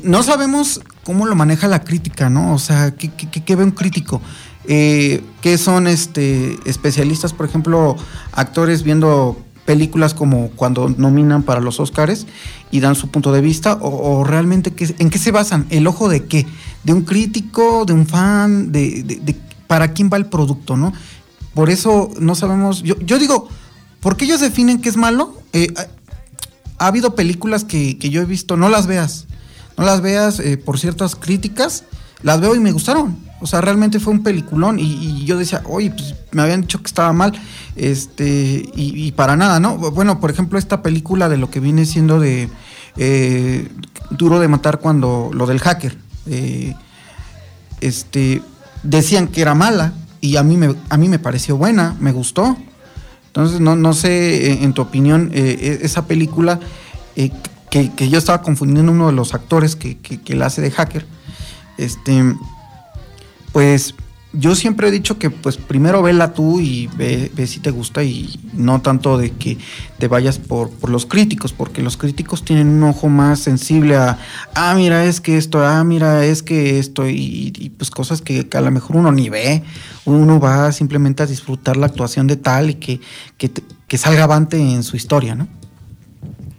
[0.04, 2.54] no sabemos cómo lo maneja la crítica, ¿no?
[2.54, 4.22] O sea, ¿qué, qué, ve un crítico?
[4.68, 7.96] Eh, ¿Qué son este, especialistas, por ejemplo,
[8.32, 12.28] actores viendo películas como cuando nominan para los Oscars
[12.72, 13.78] y dan su punto de vista?
[13.82, 15.68] ¿O, realmente qué, en qué se basan?
[15.70, 16.46] ¿El ojo de qué?
[16.84, 18.72] ¿De un crítico, de un fan?
[18.72, 19.36] ¿De, de
[19.72, 20.92] para quién va el producto, no?
[21.54, 22.84] Por eso no sabemos.
[22.84, 23.48] Yo, yo digo,
[24.02, 25.42] ¿por qué ellos definen que es malo?
[25.54, 25.74] Eh,
[26.78, 29.28] ha, habido películas que, yo he visto, no las veas.
[29.78, 31.86] No las veas eh, por ciertas críticas.
[32.22, 33.18] Las veo y me gustaron.
[33.42, 34.80] O sea, realmente fue un peliculón.
[34.80, 37.34] Y, yo decía, oye, pues me habían dicho que estaba mal.
[37.76, 39.78] Este, y, para nada, ¿no?
[39.78, 42.50] Bueno, por ejemplo, esta película de lo que viene siendo de
[42.98, 43.68] eh,
[44.10, 45.32] Duro de matar cuando.
[45.34, 45.98] lo del hacker.
[47.82, 48.42] este.
[48.84, 52.56] Decían que era mala y a mí me, a mí me pareció buena, me gustó.
[53.28, 56.60] Entonces, no, no sé, eh, en tu opinión, eh, e, esa película
[57.16, 57.32] eh,
[57.70, 61.06] que, yo estaba confundiendo uno de los actores que, que, la hace de hacker,
[61.78, 62.36] este,
[63.52, 63.94] pues
[64.34, 68.40] yo siempre he dicho que pues primero vela tú y ve, si te gusta y
[68.54, 69.58] no tanto de que
[69.98, 74.18] te vayas por, por, los críticos, porque los críticos tienen un ojo más sensible a,
[74.56, 78.62] ah, mira, es que esto, ah, mira, es que esto, y, pues cosas que, a
[78.62, 79.64] lo mejor uno ni ve,
[80.06, 83.02] uno va simplemente a disfrutar la actuación de tal y que,
[83.38, 85.48] que, salga avante en su historia, ¿no?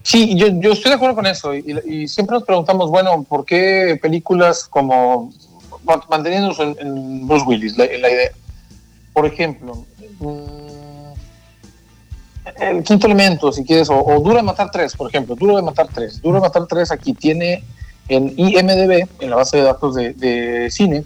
[0.03, 3.47] Sí, yo, yo estoy de acuerdo con eso y, y siempre nos preguntamos, bueno, ¿por
[3.47, 5.33] qué películas como
[6.09, 8.31] manteniéndonos en, Bruce Willis, la, idea.
[9.13, 9.85] Por ejemplo,
[10.21, 11.13] mm,
[12.61, 15.89] el quinto elemento, si quieres, o, Duro de Matar 3, por ejemplo, Duro de Matar
[15.93, 16.23] 3.
[16.23, 17.65] Duro de Matar 3 aquí tiene
[18.09, 21.05] en IMDB, en la base de datos de, cine,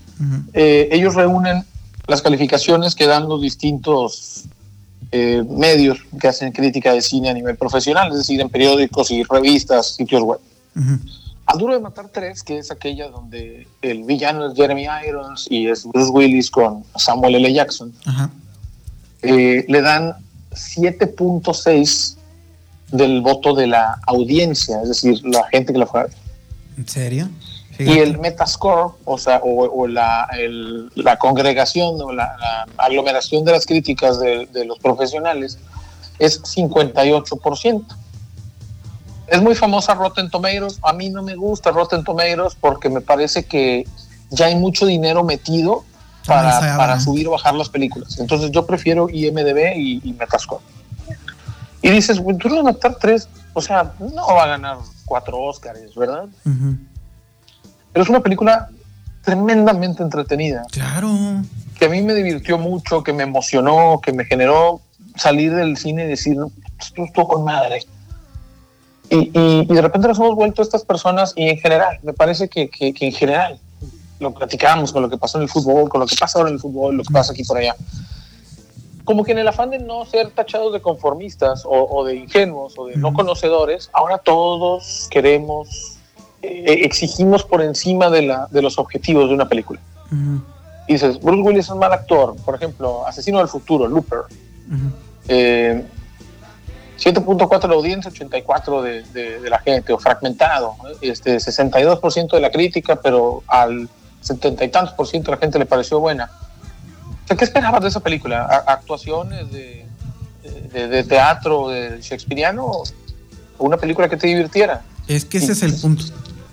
[0.54, 1.64] eh, ellos reúnen
[2.06, 4.44] las calificaciones que dan los distintos
[5.12, 9.22] eh, medios que hacen crítica de cine a nivel profesional, es decir, en periódicos y
[9.22, 10.40] revistas, sitios web.
[11.46, 15.68] Al Duro de Matar 3, que es aquella donde el villano es Jeremy Irons y
[15.68, 17.52] es Bruce Willis con Samuel L.
[17.52, 17.92] Jackson,
[19.22, 20.14] eh, le dan
[20.50, 22.16] 7.6
[22.90, 26.12] del voto de la audiencia, es decir, la gente que la fue a ver.
[26.76, 27.28] ¿En serio?
[27.78, 30.28] Y el Metascore, o sea, o, la,
[30.94, 35.58] la, congregación o la, aglomeración de las críticas de, los profesionales
[36.18, 37.84] es 58%.
[39.26, 40.78] Es muy famosa Rotten Tomatoes.
[40.82, 43.86] A mí no me gusta Rotten Tomatoes porque me parece que
[44.30, 45.84] ya hay mucho dinero metido
[46.26, 48.18] para, para subir o bajar las películas.
[48.18, 50.62] Entonces yo prefiero IMDB y, Metascore.
[51.82, 55.40] Y dices, tú no vas a matar tres, o sea, no va a ganar cuatro
[55.40, 56.24] Oscars, ¿verdad?
[57.92, 58.68] Pero es una película
[59.22, 60.64] tremendamente entretenida.
[60.70, 61.42] Claro.
[61.78, 64.80] Que a mí me divirtió mucho, que me emocionó, que me generó
[65.16, 66.36] salir del cine y decir,
[66.78, 67.84] esto estuvo con madre.
[69.08, 72.92] Y, de repente nos hemos vuelto estas personas y en general, me parece que, que,
[72.98, 73.58] en general,
[74.18, 76.56] lo platicamos con lo que pasó en el fútbol, con lo que pasa ahora en
[76.56, 77.76] el fútbol, lo que pasa aquí por allá.
[79.04, 82.86] Como que en el afán de no ser tachados de conformistas o, de ingenuos o
[82.86, 85.96] de no conocedores, ahora todos queremos
[86.42, 89.80] eh, exigimos por encima de, la, de los objetivos de una película.
[90.88, 94.20] Y dices, Bruce Willis es un mal actor, por ejemplo, Asesino del Futuro, Looper.
[96.98, 100.76] 7.4 de la audiencia, 84 de, de, la gente, o fragmentado.
[101.00, 103.88] Este, 62% de la crítica, pero al
[104.22, 106.30] 70 y tantos por ciento de la gente le pareció buena.
[107.34, 108.44] ¿qué esperabas de esa película?
[108.66, 109.84] ¿Actuaciones de,
[110.72, 112.64] de, de teatro, de shakespeariano?
[112.64, 112.84] ¿O
[113.58, 114.82] una película que te divirtiera?
[115.08, 116.04] Es que ese es el punto.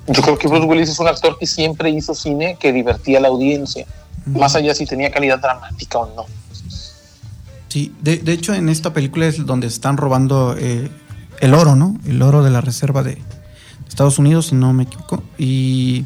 [0.08, 3.22] Yo creo que Bruce Willis es un actor que siempre hizo cine que divertía a
[3.22, 3.86] la audiencia,
[4.26, 6.26] más allá si tenía calidad dramática o no.
[7.74, 10.91] Sí, de, hecho en esta película es donde están robando eh,
[11.39, 11.99] el oro, ¿no?
[12.05, 13.19] El oro de la reserva de
[13.89, 15.24] Estados Unidos, si no me equivoco.
[15.39, 16.05] Y,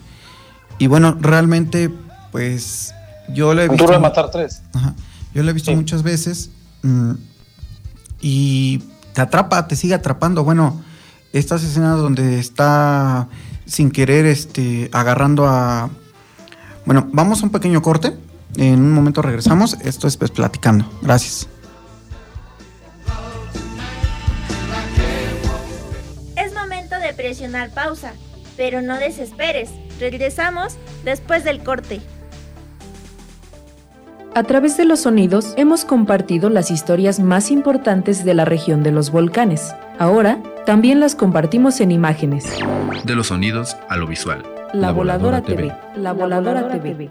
[0.87, 1.91] bueno, realmente,
[2.31, 2.93] pues
[3.33, 3.85] yo le he visto...
[3.85, 4.61] de matar tres.
[4.71, 4.95] Ajá,
[5.33, 6.51] yo lo he visto muchas veces
[6.83, 7.11] mm,
[8.21, 10.45] y te atrapa, te sigue atrapando.
[10.45, 10.81] Bueno,
[11.33, 13.27] estas escenas donde está
[13.65, 15.89] sin querer este, agarrando a...
[16.85, 18.17] Bueno, vamos a un pequeño corte.
[18.55, 19.75] En un momento regresamos.
[19.81, 20.89] Esto es pues, platicando.
[21.01, 21.49] Gracias.
[27.73, 28.13] Pausa,
[28.55, 29.71] pero no desesperes.
[29.99, 32.01] Regresamos después del corte.
[34.35, 38.91] A través de los sonidos hemos compartido las historias más importantes de la región de
[38.91, 39.73] los volcanes.
[39.97, 42.45] Ahora también las compartimos en imágenes.
[43.03, 44.43] De los sonidos a lo visual.
[44.73, 45.73] La, Voladora, TV.
[45.95, 47.09] La Voladora TV.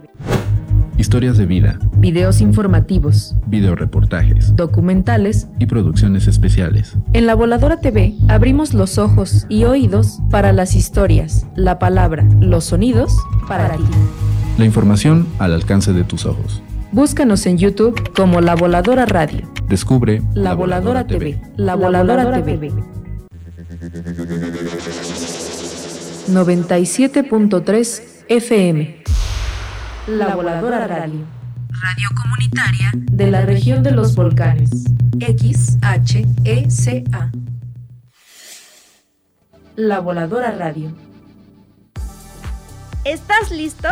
[1.07, 1.79] Historias de vida.
[1.99, 3.37] Videos informativos.
[3.47, 4.57] Videoreportajes.
[4.57, 5.47] Documentales.
[5.61, 6.97] Y producciones especiales.
[7.13, 12.65] En La Voladora TV abrimos los ojos y oídos para las historias, la palabra, los
[12.65, 13.85] sonidos para ti.
[14.59, 16.61] La información al alcance de tus ojos.
[16.91, 19.49] Búscanos en YouTube como La Voladora Radio.
[19.69, 21.41] Descubre La, Voladora, TV.
[21.57, 22.73] La Voladora, TV.
[26.33, 29.06] 97.3 FM.
[30.07, 31.27] La Voladora Radio.
[31.83, 34.71] Radio comunitaria de la región de los volcanes.
[35.19, 37.33] XHECA.
[39.75, 40.93] La Voladora Radio.
[43.05, 43.89] ¿Estás listo?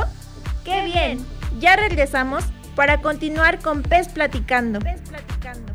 [0.64, 1.18] ¡Qué bien!
[1.58, 2.44] Ya regresamos
[2.76, 4.78] para continuar con Pez Platicando.
[4.78, 5.74] Pez Platicando.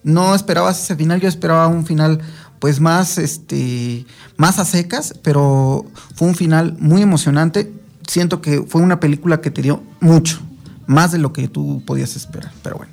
[0.02, 2.20] no esperabas ese final, yo esperaba un final
[2.58, 7.72] pues más, este, más a secas, pero fue un final muy emocionante.
[8.06, 10.40] Siento que fue una película que te dio mucho,
[10.86, 12.92] más de lo que tú podías esperar, pero bueno.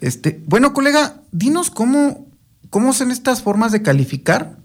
[0.00, 2.26] Este, bueno, colega, dinos cómo,
[2.70, 4.56] cómo son estas formas de calificar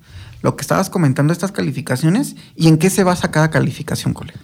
[0.43, 4.39] lo que estabas comentando, estas calificaciones, y en qué se basa cada calificación, colega.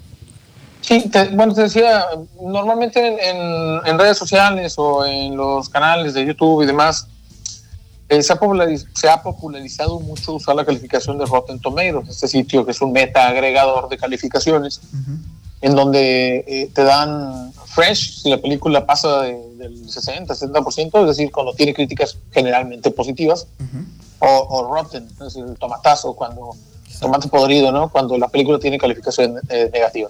[0.90, 2.04] Sí, bueno, te decía,
[2.42, 7.08] normalmente en, en, redes sociales o en los canales de YouTube y demás,
[8.10, 8.40] eh, se, ha
[8.96, 12.92] se, ha popularizado mucho usar la calificación de Rotten Tomatoes, este sitio que es un
[12.92, 14.82] meta agregador de calificaciones,
[15.62, 21.32] en donde eh, te dan fresh si la película pasa del 60, 70%, es decir,
[21.32, 23.46] cuando tiene críticas generalmente positivas,
[24.18, 26.56] o, rotten, es decir, tomatazo, cuando
[27.00, 27.90] tomate podrido, ¿no?
[27.90, 30.10] Cuando la película tiene calificación eh, negativa.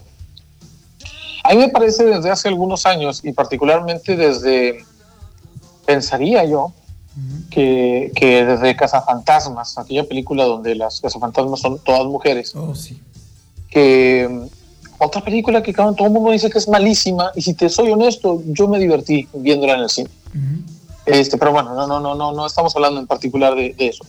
[1.50, 4.84] A mí me parece desde hace algunos años y particularmente desde,
[5.84, 6.72] pensaría yo,
[7.50, 13.00] que, que, desde Cazafantasmas, aquella película donde las cazafantasmas son todas mujeres, oh, sí.
[13.68, 14.46] que
[14.98, 18.40] otra película que todo el mundo dice que es malísima y si te soy honesto,
[18.46, 20.10] yo me divertí viéndola en el cine.
[21.04, 24.04] este, pero bueno, no, no, no, no, no estamos hablando en particular de, eso.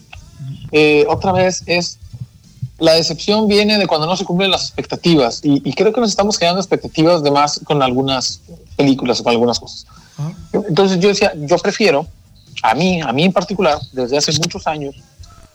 [0.71, 1.97] Eh, otra vez es
[2.81, 6.09] la decepción viene de cuando no se cumplen las expectativas y, y, creo que nos
[6.09, 8.41] estamos generando expectativas de más con algunas
[8.75, 9.85] películas o con algunas cosas.
[10.51, 12.07] Entonces yo decía, yo prefiero
[12.63, 14.95] a mí, a mí en particular, desde hace muchos años,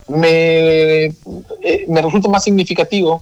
[0.07, 3.21] me, eh, me resulta más significativo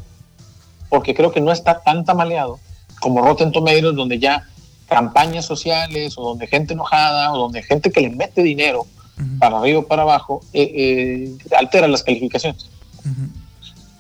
[0.91, 2.59] porque creo que no está tan tamaleado
[3.01, 4.47] como Rotten Tomatoes, donde ya
[4.87, 8.87] campañas sociales o donde gente enojada o donde gente que le mete dinero
[9.39, 12.69] para arriba o para abajo eh, eh, altera las calificaciones.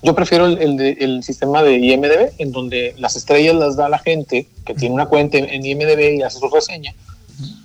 [0.04, 4.46] Yo prefiero el, el, sistema de IMDB, en donde las estrellas las da la gente
[4.64, 6.94] que tiene una cuenta en IMDB y hace su reseña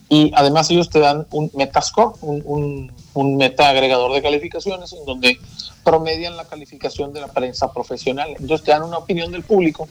[0.10, 5.38] y además ellos te dan un Metascore, un, un, meta agregador de calificaciones en donde
[5.84, 8.30] promedian la calificación de la prensa profesional.
[8.40, 9.88] Entonces te dan una opinión del público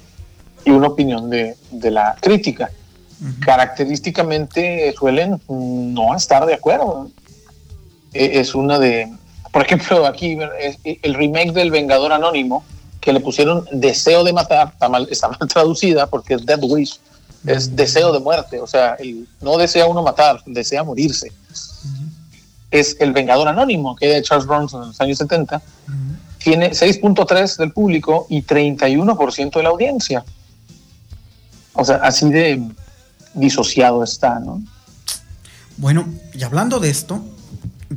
[0.64, 2.70] y una opinión de, de la crítica.
[3.44, 7.11] Característicamente suelen no estar de acuerdo.
[8.12, 9.12] E, es una de,
[9.59, 10.38] por ejemplo, aquí
[11.02, 12.64] el remake del Vengador Anónimo,
[13.00, 17.00] que le pusieron Deseo de Matar, está mal, está mal traducida porque es Dead Wish
[17.44, 21.32] es deseo de muerte, o sea, el, no desea uno matar, desea morirse.
[22.70, 25.61] Es el Vengador Anónimo, que de Charles Bronson en los años 70,
[26.38, 30.24] tiene 6.3 del público y 31% de la audiencia.
[31.72, 32.62] O sea, así de
[33.34, 34.62] disociado está, ¿no?
[35.78, 37.24] Bueno, y hablando de esto,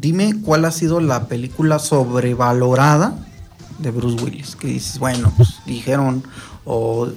[0.01, 3.15] dime cuál ha sido la película sobrevalorada
[3.79, 4.55] de Bruce Willis.
[4.57, 6.23] Que dices, bueno, pues dijeron,
[6.65, 7.07] o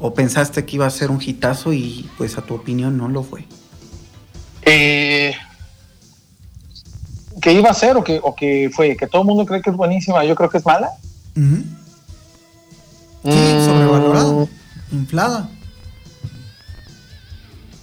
[0.00, 3.22] ¿O pensaste que iba a ser un hitazo y pues a tu opinión no lo
[3.22, 3.44] fue?
[4.62, 5.34] Eh,
[7.42, 8.96] ¿Que iba a ser o que, o que fue?
[8.96, 10.24] ¿Que todo el mundo cree que es buenísima?
[10.24, 10.88] Yo creo que es mala.
[11.34, 11.40] Sí,
[13.22, 13.64] mm.
[13.66, 14.46] sobrevalorada,
[14.90, 15.50] inflada.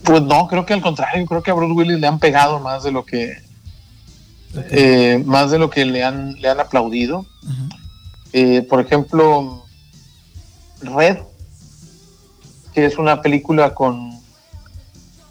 [0.03, 2.82] Pues no, creo que al contrario, creo que a Bruce Willis le han pegado más
[2.82, 3.38] de lo que
[4.72, 7.26] eh, más de lo que le han, le han aplaudido.
[8.34, 9.64] Eh, por ejemplo,
[10.82, 11.18] Red
[12.78, 14.12] que es una película con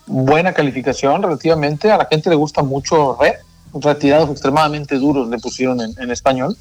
[0.09, 1.93] buena calificación relativamente.
[1.93, 3.35] A la gente le gusta mucho Red,
[3.73, 6.57] retirados extremadamente duros le pusieron en, español.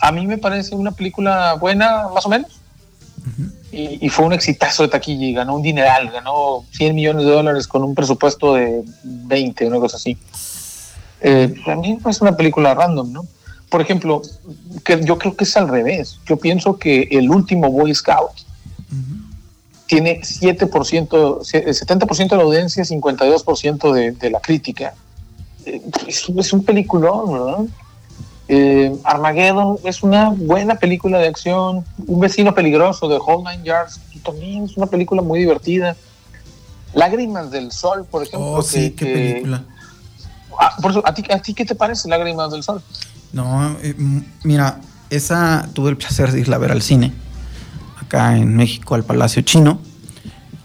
[0.00, 2.60] A mí me parece una película buena, más o menos.
[3.72, 7.66] y, fue un exitazo de taquilla y ganó un dineral, ganó 100 millones de dólares
[7.66, 10.18] con un presupuesto de 20, una cosa así.
[11.28, 13.26] Eh, a mí es una película random, ¿no?
[13.68, 14.22] Por ejemplo,
[14.84, 16.20] que yo creo que es al revés.
[16.24, 18.30] Yo pienso que el último Boy Scout
[19.86, 24.94] tiene 7%, 70% de la audiencia, 52% de, de la crítica.
[25.64, 27.64] Eh, es, un peliculón, ¿verdad?
[28.46, 31.84] Eh, Armageddon es una buena película de acción.
[32.06, 35.96] Un vecino peligroso de Whole Nine Yards también es una película muy divertida.
[36.94, 38.52] Lágrimas del Sol, por ejemplo.
[38.52, 39.64] Oh, sí, qué película.
[40.58, 42.82] Ah, por eso, ¿a ti, ¿a ti qué te parece Lágrimas del Sol?
[43.32, 43.94] No, eh,
[44.44, 44.80] mira,
[45.10, 47.12] esa tuve el placer de irla a ver al cine
[48.00, 49.80] acá en México al Palacio Chino.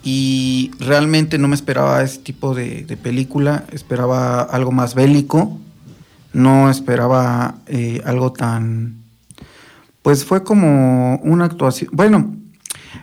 [0.03, 5.59] Y realmente no me esperaba ese tipo de, película, esperaba algo más bélico,
[6.33, 8.95] no esperaba eh, algo tan...
[10.01, 11.91] Pues fue como una actuación...
[11.93, 12.35] Bueno,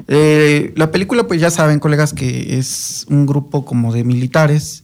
[0.08, 4.82] eh, la película pues ya saben colegas que es un grupo como de militares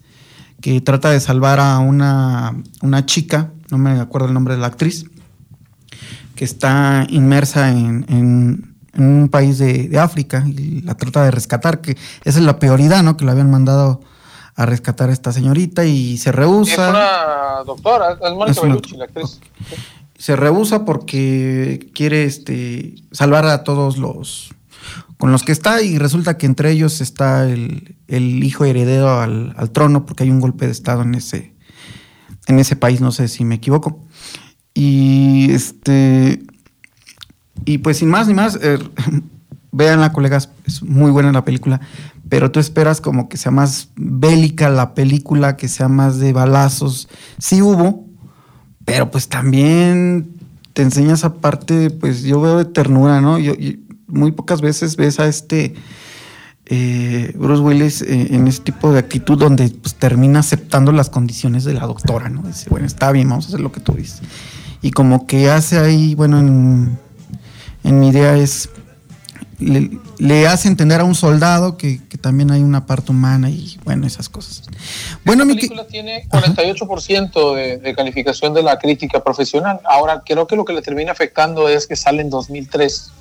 [0.65, 4.69] que trata de salvar a una, una chica, no me acuerdo el nombre de la
[4.69, 5.05] actriz,
[6.35, 11.93] que está inmersa en en un país de, África y la trata de rescatar, que
[12.25, 13.17] esa es la prioridad, ¿no?
[13.17, 14.01] Que la habían mandado
[14.57, 16.85] a rescatar a esta señorita y se rehúsa.
[16.85, 19.41] Es una doctora, es Mónica Es una Bellucci, la actriz.
[20.17, 24.54] se rehúsa porque quiere este salvar a todos los
[25.25, 30.05] con los que está y resulta que entre ellos está el, hijo heredero al, trono
[30.05, 31.55] porque hay un golpe de estado en ese
[32.47, 34.05] en ese país no sé si me equivoco
[34.75, 36.43] y este
[37.65, 38.79] y pues sin más ni más eh,
[39.73, 41.81] véanla colegas es muy buena la película
[42.29, 47.09] pero tú esperas como que sea más bélica la película que sea más de balazos
[47.39, 48.05] sí hubo
[48.85, 50.35] pero pues también
[50.75, 53.39] te enseña esa parte, pues yo veo de ternura, ¿no?
[53.39, 53.55] Yo,
[54.07, 55.75] muy pocas veces ves a este
[56.67, 61.65] eh, Bruce Willis eh, en ese tipo de actitud donde pues, termina aceptando las condiciones
[61.65, 62.43] de la doctora, ¿no?
[62.43, 64.21] Dice, bueno, está bien, vamos a hacer lo que tú dices.
[64.81, 66.99] Y como que hace ahí, bueno, en,
[67.85, 68.71] en mi idea es,
[69.59, 73.79] le, le hace entender a un soldado que, que también hay una parte humana y
[73.85, 74.63] bueno, esas cosas.
[75.25, 79.81] Bueno, Esta mi que- película tiene 48% de, de calificación de la crítica profesional.
[79.89, 83.13] Ahora, creo que lo que le termina afectando es que sale en 2003,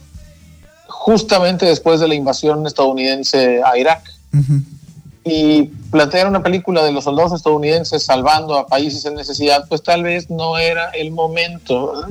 [1.03, 4.09] justamente después de la invasión estadounidense a Irak.
[5.25, 10.03] Y plantear una película de los soldados estadounidenses salvando a países en necesidad, pues tal
[10.03, 11.91] vez no era el momento.
[11.91, 12.09] ¿verdad?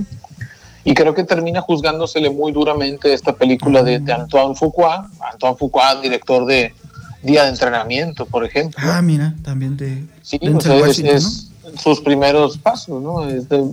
[0.84, 5.08] Y creo que termina juzgándosele muy duramente esta película de, de Antoine Fuqua.
[5.32, 6.74] Antoine Fuqua, director de
[7.22, 8.78] Día de Entrenamiento, por ejemplo.
[8.86, 11.48] Ah, mira, también de Sí, Denzel o sea, es,
[11.82, 13.26] sus primeros pasos, ¿no?
[13.26, 13.64] Es de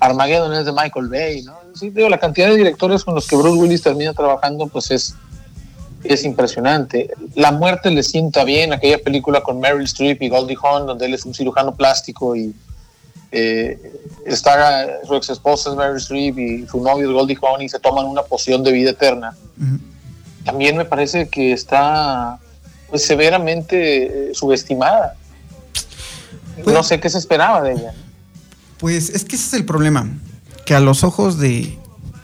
[0.00, 1.57] Armageddon es de Michael Bay, ¿no?
[1.78, 5.14] Sí, digo, la cantidad de directores con los que Bruce Willis termina trabajando, pues es,
[6.02, 7.10] es impresionante.
[7.34, 11.14] La muerte le sienta bien, aquella película con Meryl Streep y Goldie Hawn, donde él
[11.14, 12.54] es un cirujano plástico y
[13.30, 13.78] eh,
[14.24, 17.78] está su ex esposa es Meryl Streep y su novio es Goldie Hawn y se
[17.78, 19.36] toman una poción de vida eterna.
[20.44, 22.38] También me parece que está
[22.88, 25.14] pues, severamente eh, subestimada.
[26.64, 27.94] Pues- no sé qué se esperaba de ella.
[28.78, 30.08] Pues es que ese es el problema,
[30.68, 31.78] que a los ojos de,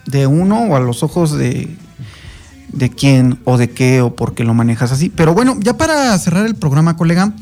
[0.05, 1.74] de uno o a los ojos de,
[2.68, 5.09] de quién o de qué o por qué lo manejas así.
[5.09, 7.32] Pero bueno, ya para cerrar el programa, colega,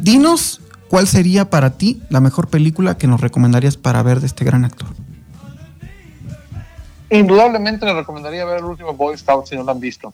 [0.00, 4.44] dinos cuál sería para ti la mejor película que nos recomendarías para ver de este
[4.44, 4.88] gran actor.
[7.08, 10.12] Indudablemente le recomendaría ver el último Boy Scout si no lo han visto.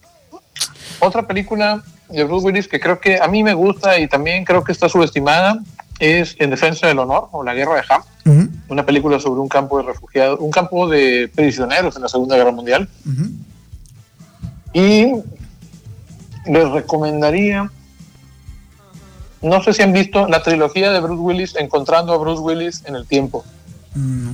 [1.01, 4.63] Otra película de Bruce Willis que creo que a mí me gusta y también creo
[4.63, 5.59] que está subestimada
[5.99, 8.03] es En Defensa del Honor o La Guerra de Ham,
[8.69, 12.53] una película sobre un campo de refugiados, un campo de prisioneros en la Segunda Guerra
[12.53, 12.89] Mundial.
[14.73, 15.13] Y
[16.47, 17.71] les recomendaría,
[19.41, 22.97] no sé si han visto la trilogía de Bruce Willis, Encontrando a Bruce Willis en
[22.97, 23.45] el tiempo.
[23.95, 24.33] No,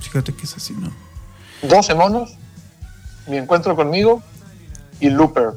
[0.00, 0.90] fíjate que es así, ¿no?
[1.62, 2.36] 12 monos,
[3.26, 4.22] Mi encuentro conmigo
[5.00, 5.52] y Looper.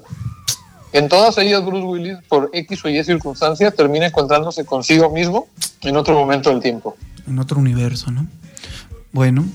[0.93, 5.47] En todas ellas Bruce Willis, por X o Y circunstancia, termina encontrándose consigo mismo
[5.81, 6.95] en otro momento del tiempo.
[7.27, 8.25] En otro universo, ¿no?
[9.11, 9.45] Bueno,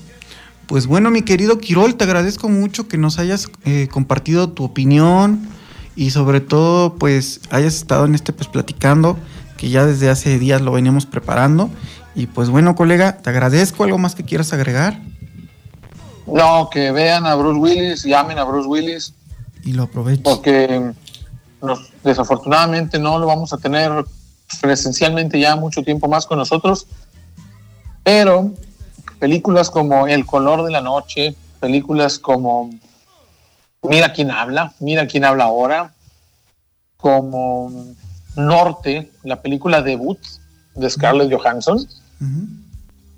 [0.67, 5.47] pues bueno, mi querido Quirol, te agradezco mucho que nos hayas eh, compartido tu opinión
[5.95, 9.17] y sobre todo, pues, hayas estado en este, pues, platicando,
[9.57, 11.69] que ya desde hace días lo veníamos preparando.
[12.15, 13.83] Y pues bueno, colega, te agradezco.
[13.83, 14.99] ¿Algo más que quieras agregar?
[16.27, 19.13] No, que vean a Bruce Willis, llamen a Bruce Willis,
[19.63, 20.23] Y lo aprovecho.
[20.23, 20.93] porque
[21.63, 24.05] nos, desafortunadamente no lo vamos a tener
[24.61, 26.85] presencialmente ya mucho tiempo más con nosotros,
[28.03, 28.51] pero
[29.19, 32.69] películas como El color de la noche, películas como
[33.81, 35.93] Mira quién habla, Mira quién habla ahora,
[36.97, 37.71] como
[38.35, 40.19] Norte, la película debut
[40.75, 41.87] de Scarlett Johansson,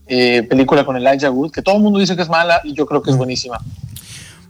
[0.07, 2.85] eh, película con Elijah Wood, que todo el mundo dice que es mala y yo
[2.85, 3.59] creo que es buenísima.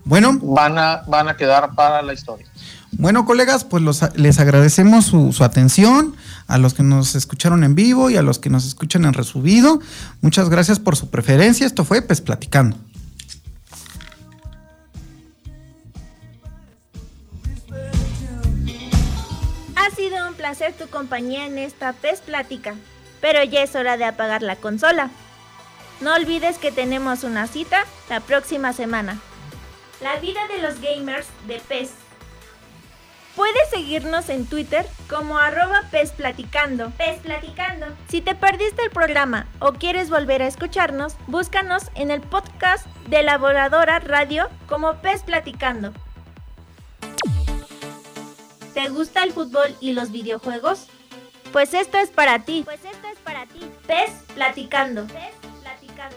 [0.04, 2.46] Bueno, Van a, van a quedar para la historia.
[2.92, 6.14] Bueno, colegas, pues los- les agradecemos su, atención,
[6.46, 9.80] a los que nos escucharon en vivo y a los que nos escuchan en resubido.
[10.22, 11.66] Muchas gracias por su preferencia.
[11.66, 12.76] Esto fue Pues Platicando.
[19.76, 22.74] Ha sido un placer tu compañía en esta PES Plática,
[23.20, 25.10] pero ya es hora de apagar la consola.
[26.00, 27.78] No olvides que tenemos una cita
[28.08, 29.18] la próxima semana.
[30.02, 31.90] La vida de los gamers de PES.
[33.36, 36.90] Puedes seguirnos en Twitter como arroba PES Platicando.
[36.92, 37.86] PES Platicando.
[38.08, 43.22] Si te perdiste el programa o quieres volver a escucharnos, búscanos en el podcast de
[43.22, 45.92] la Voladora Radio como PES Platicando.
[48.72, 50.86] ¿Te gusta el fútbol y los videojuegos?
[51.52, 52.62] Pues esto es para ti.
[52.64, 53.70] Pues esto es para ti.
[53.86, 55.06] PES Platicando.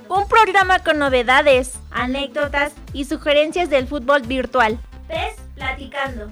[0.07, 4.80] Un programa con novedades, anécdotas y sugerencias del fútbol virtual.
[5.09, 6.32] PES Platicando.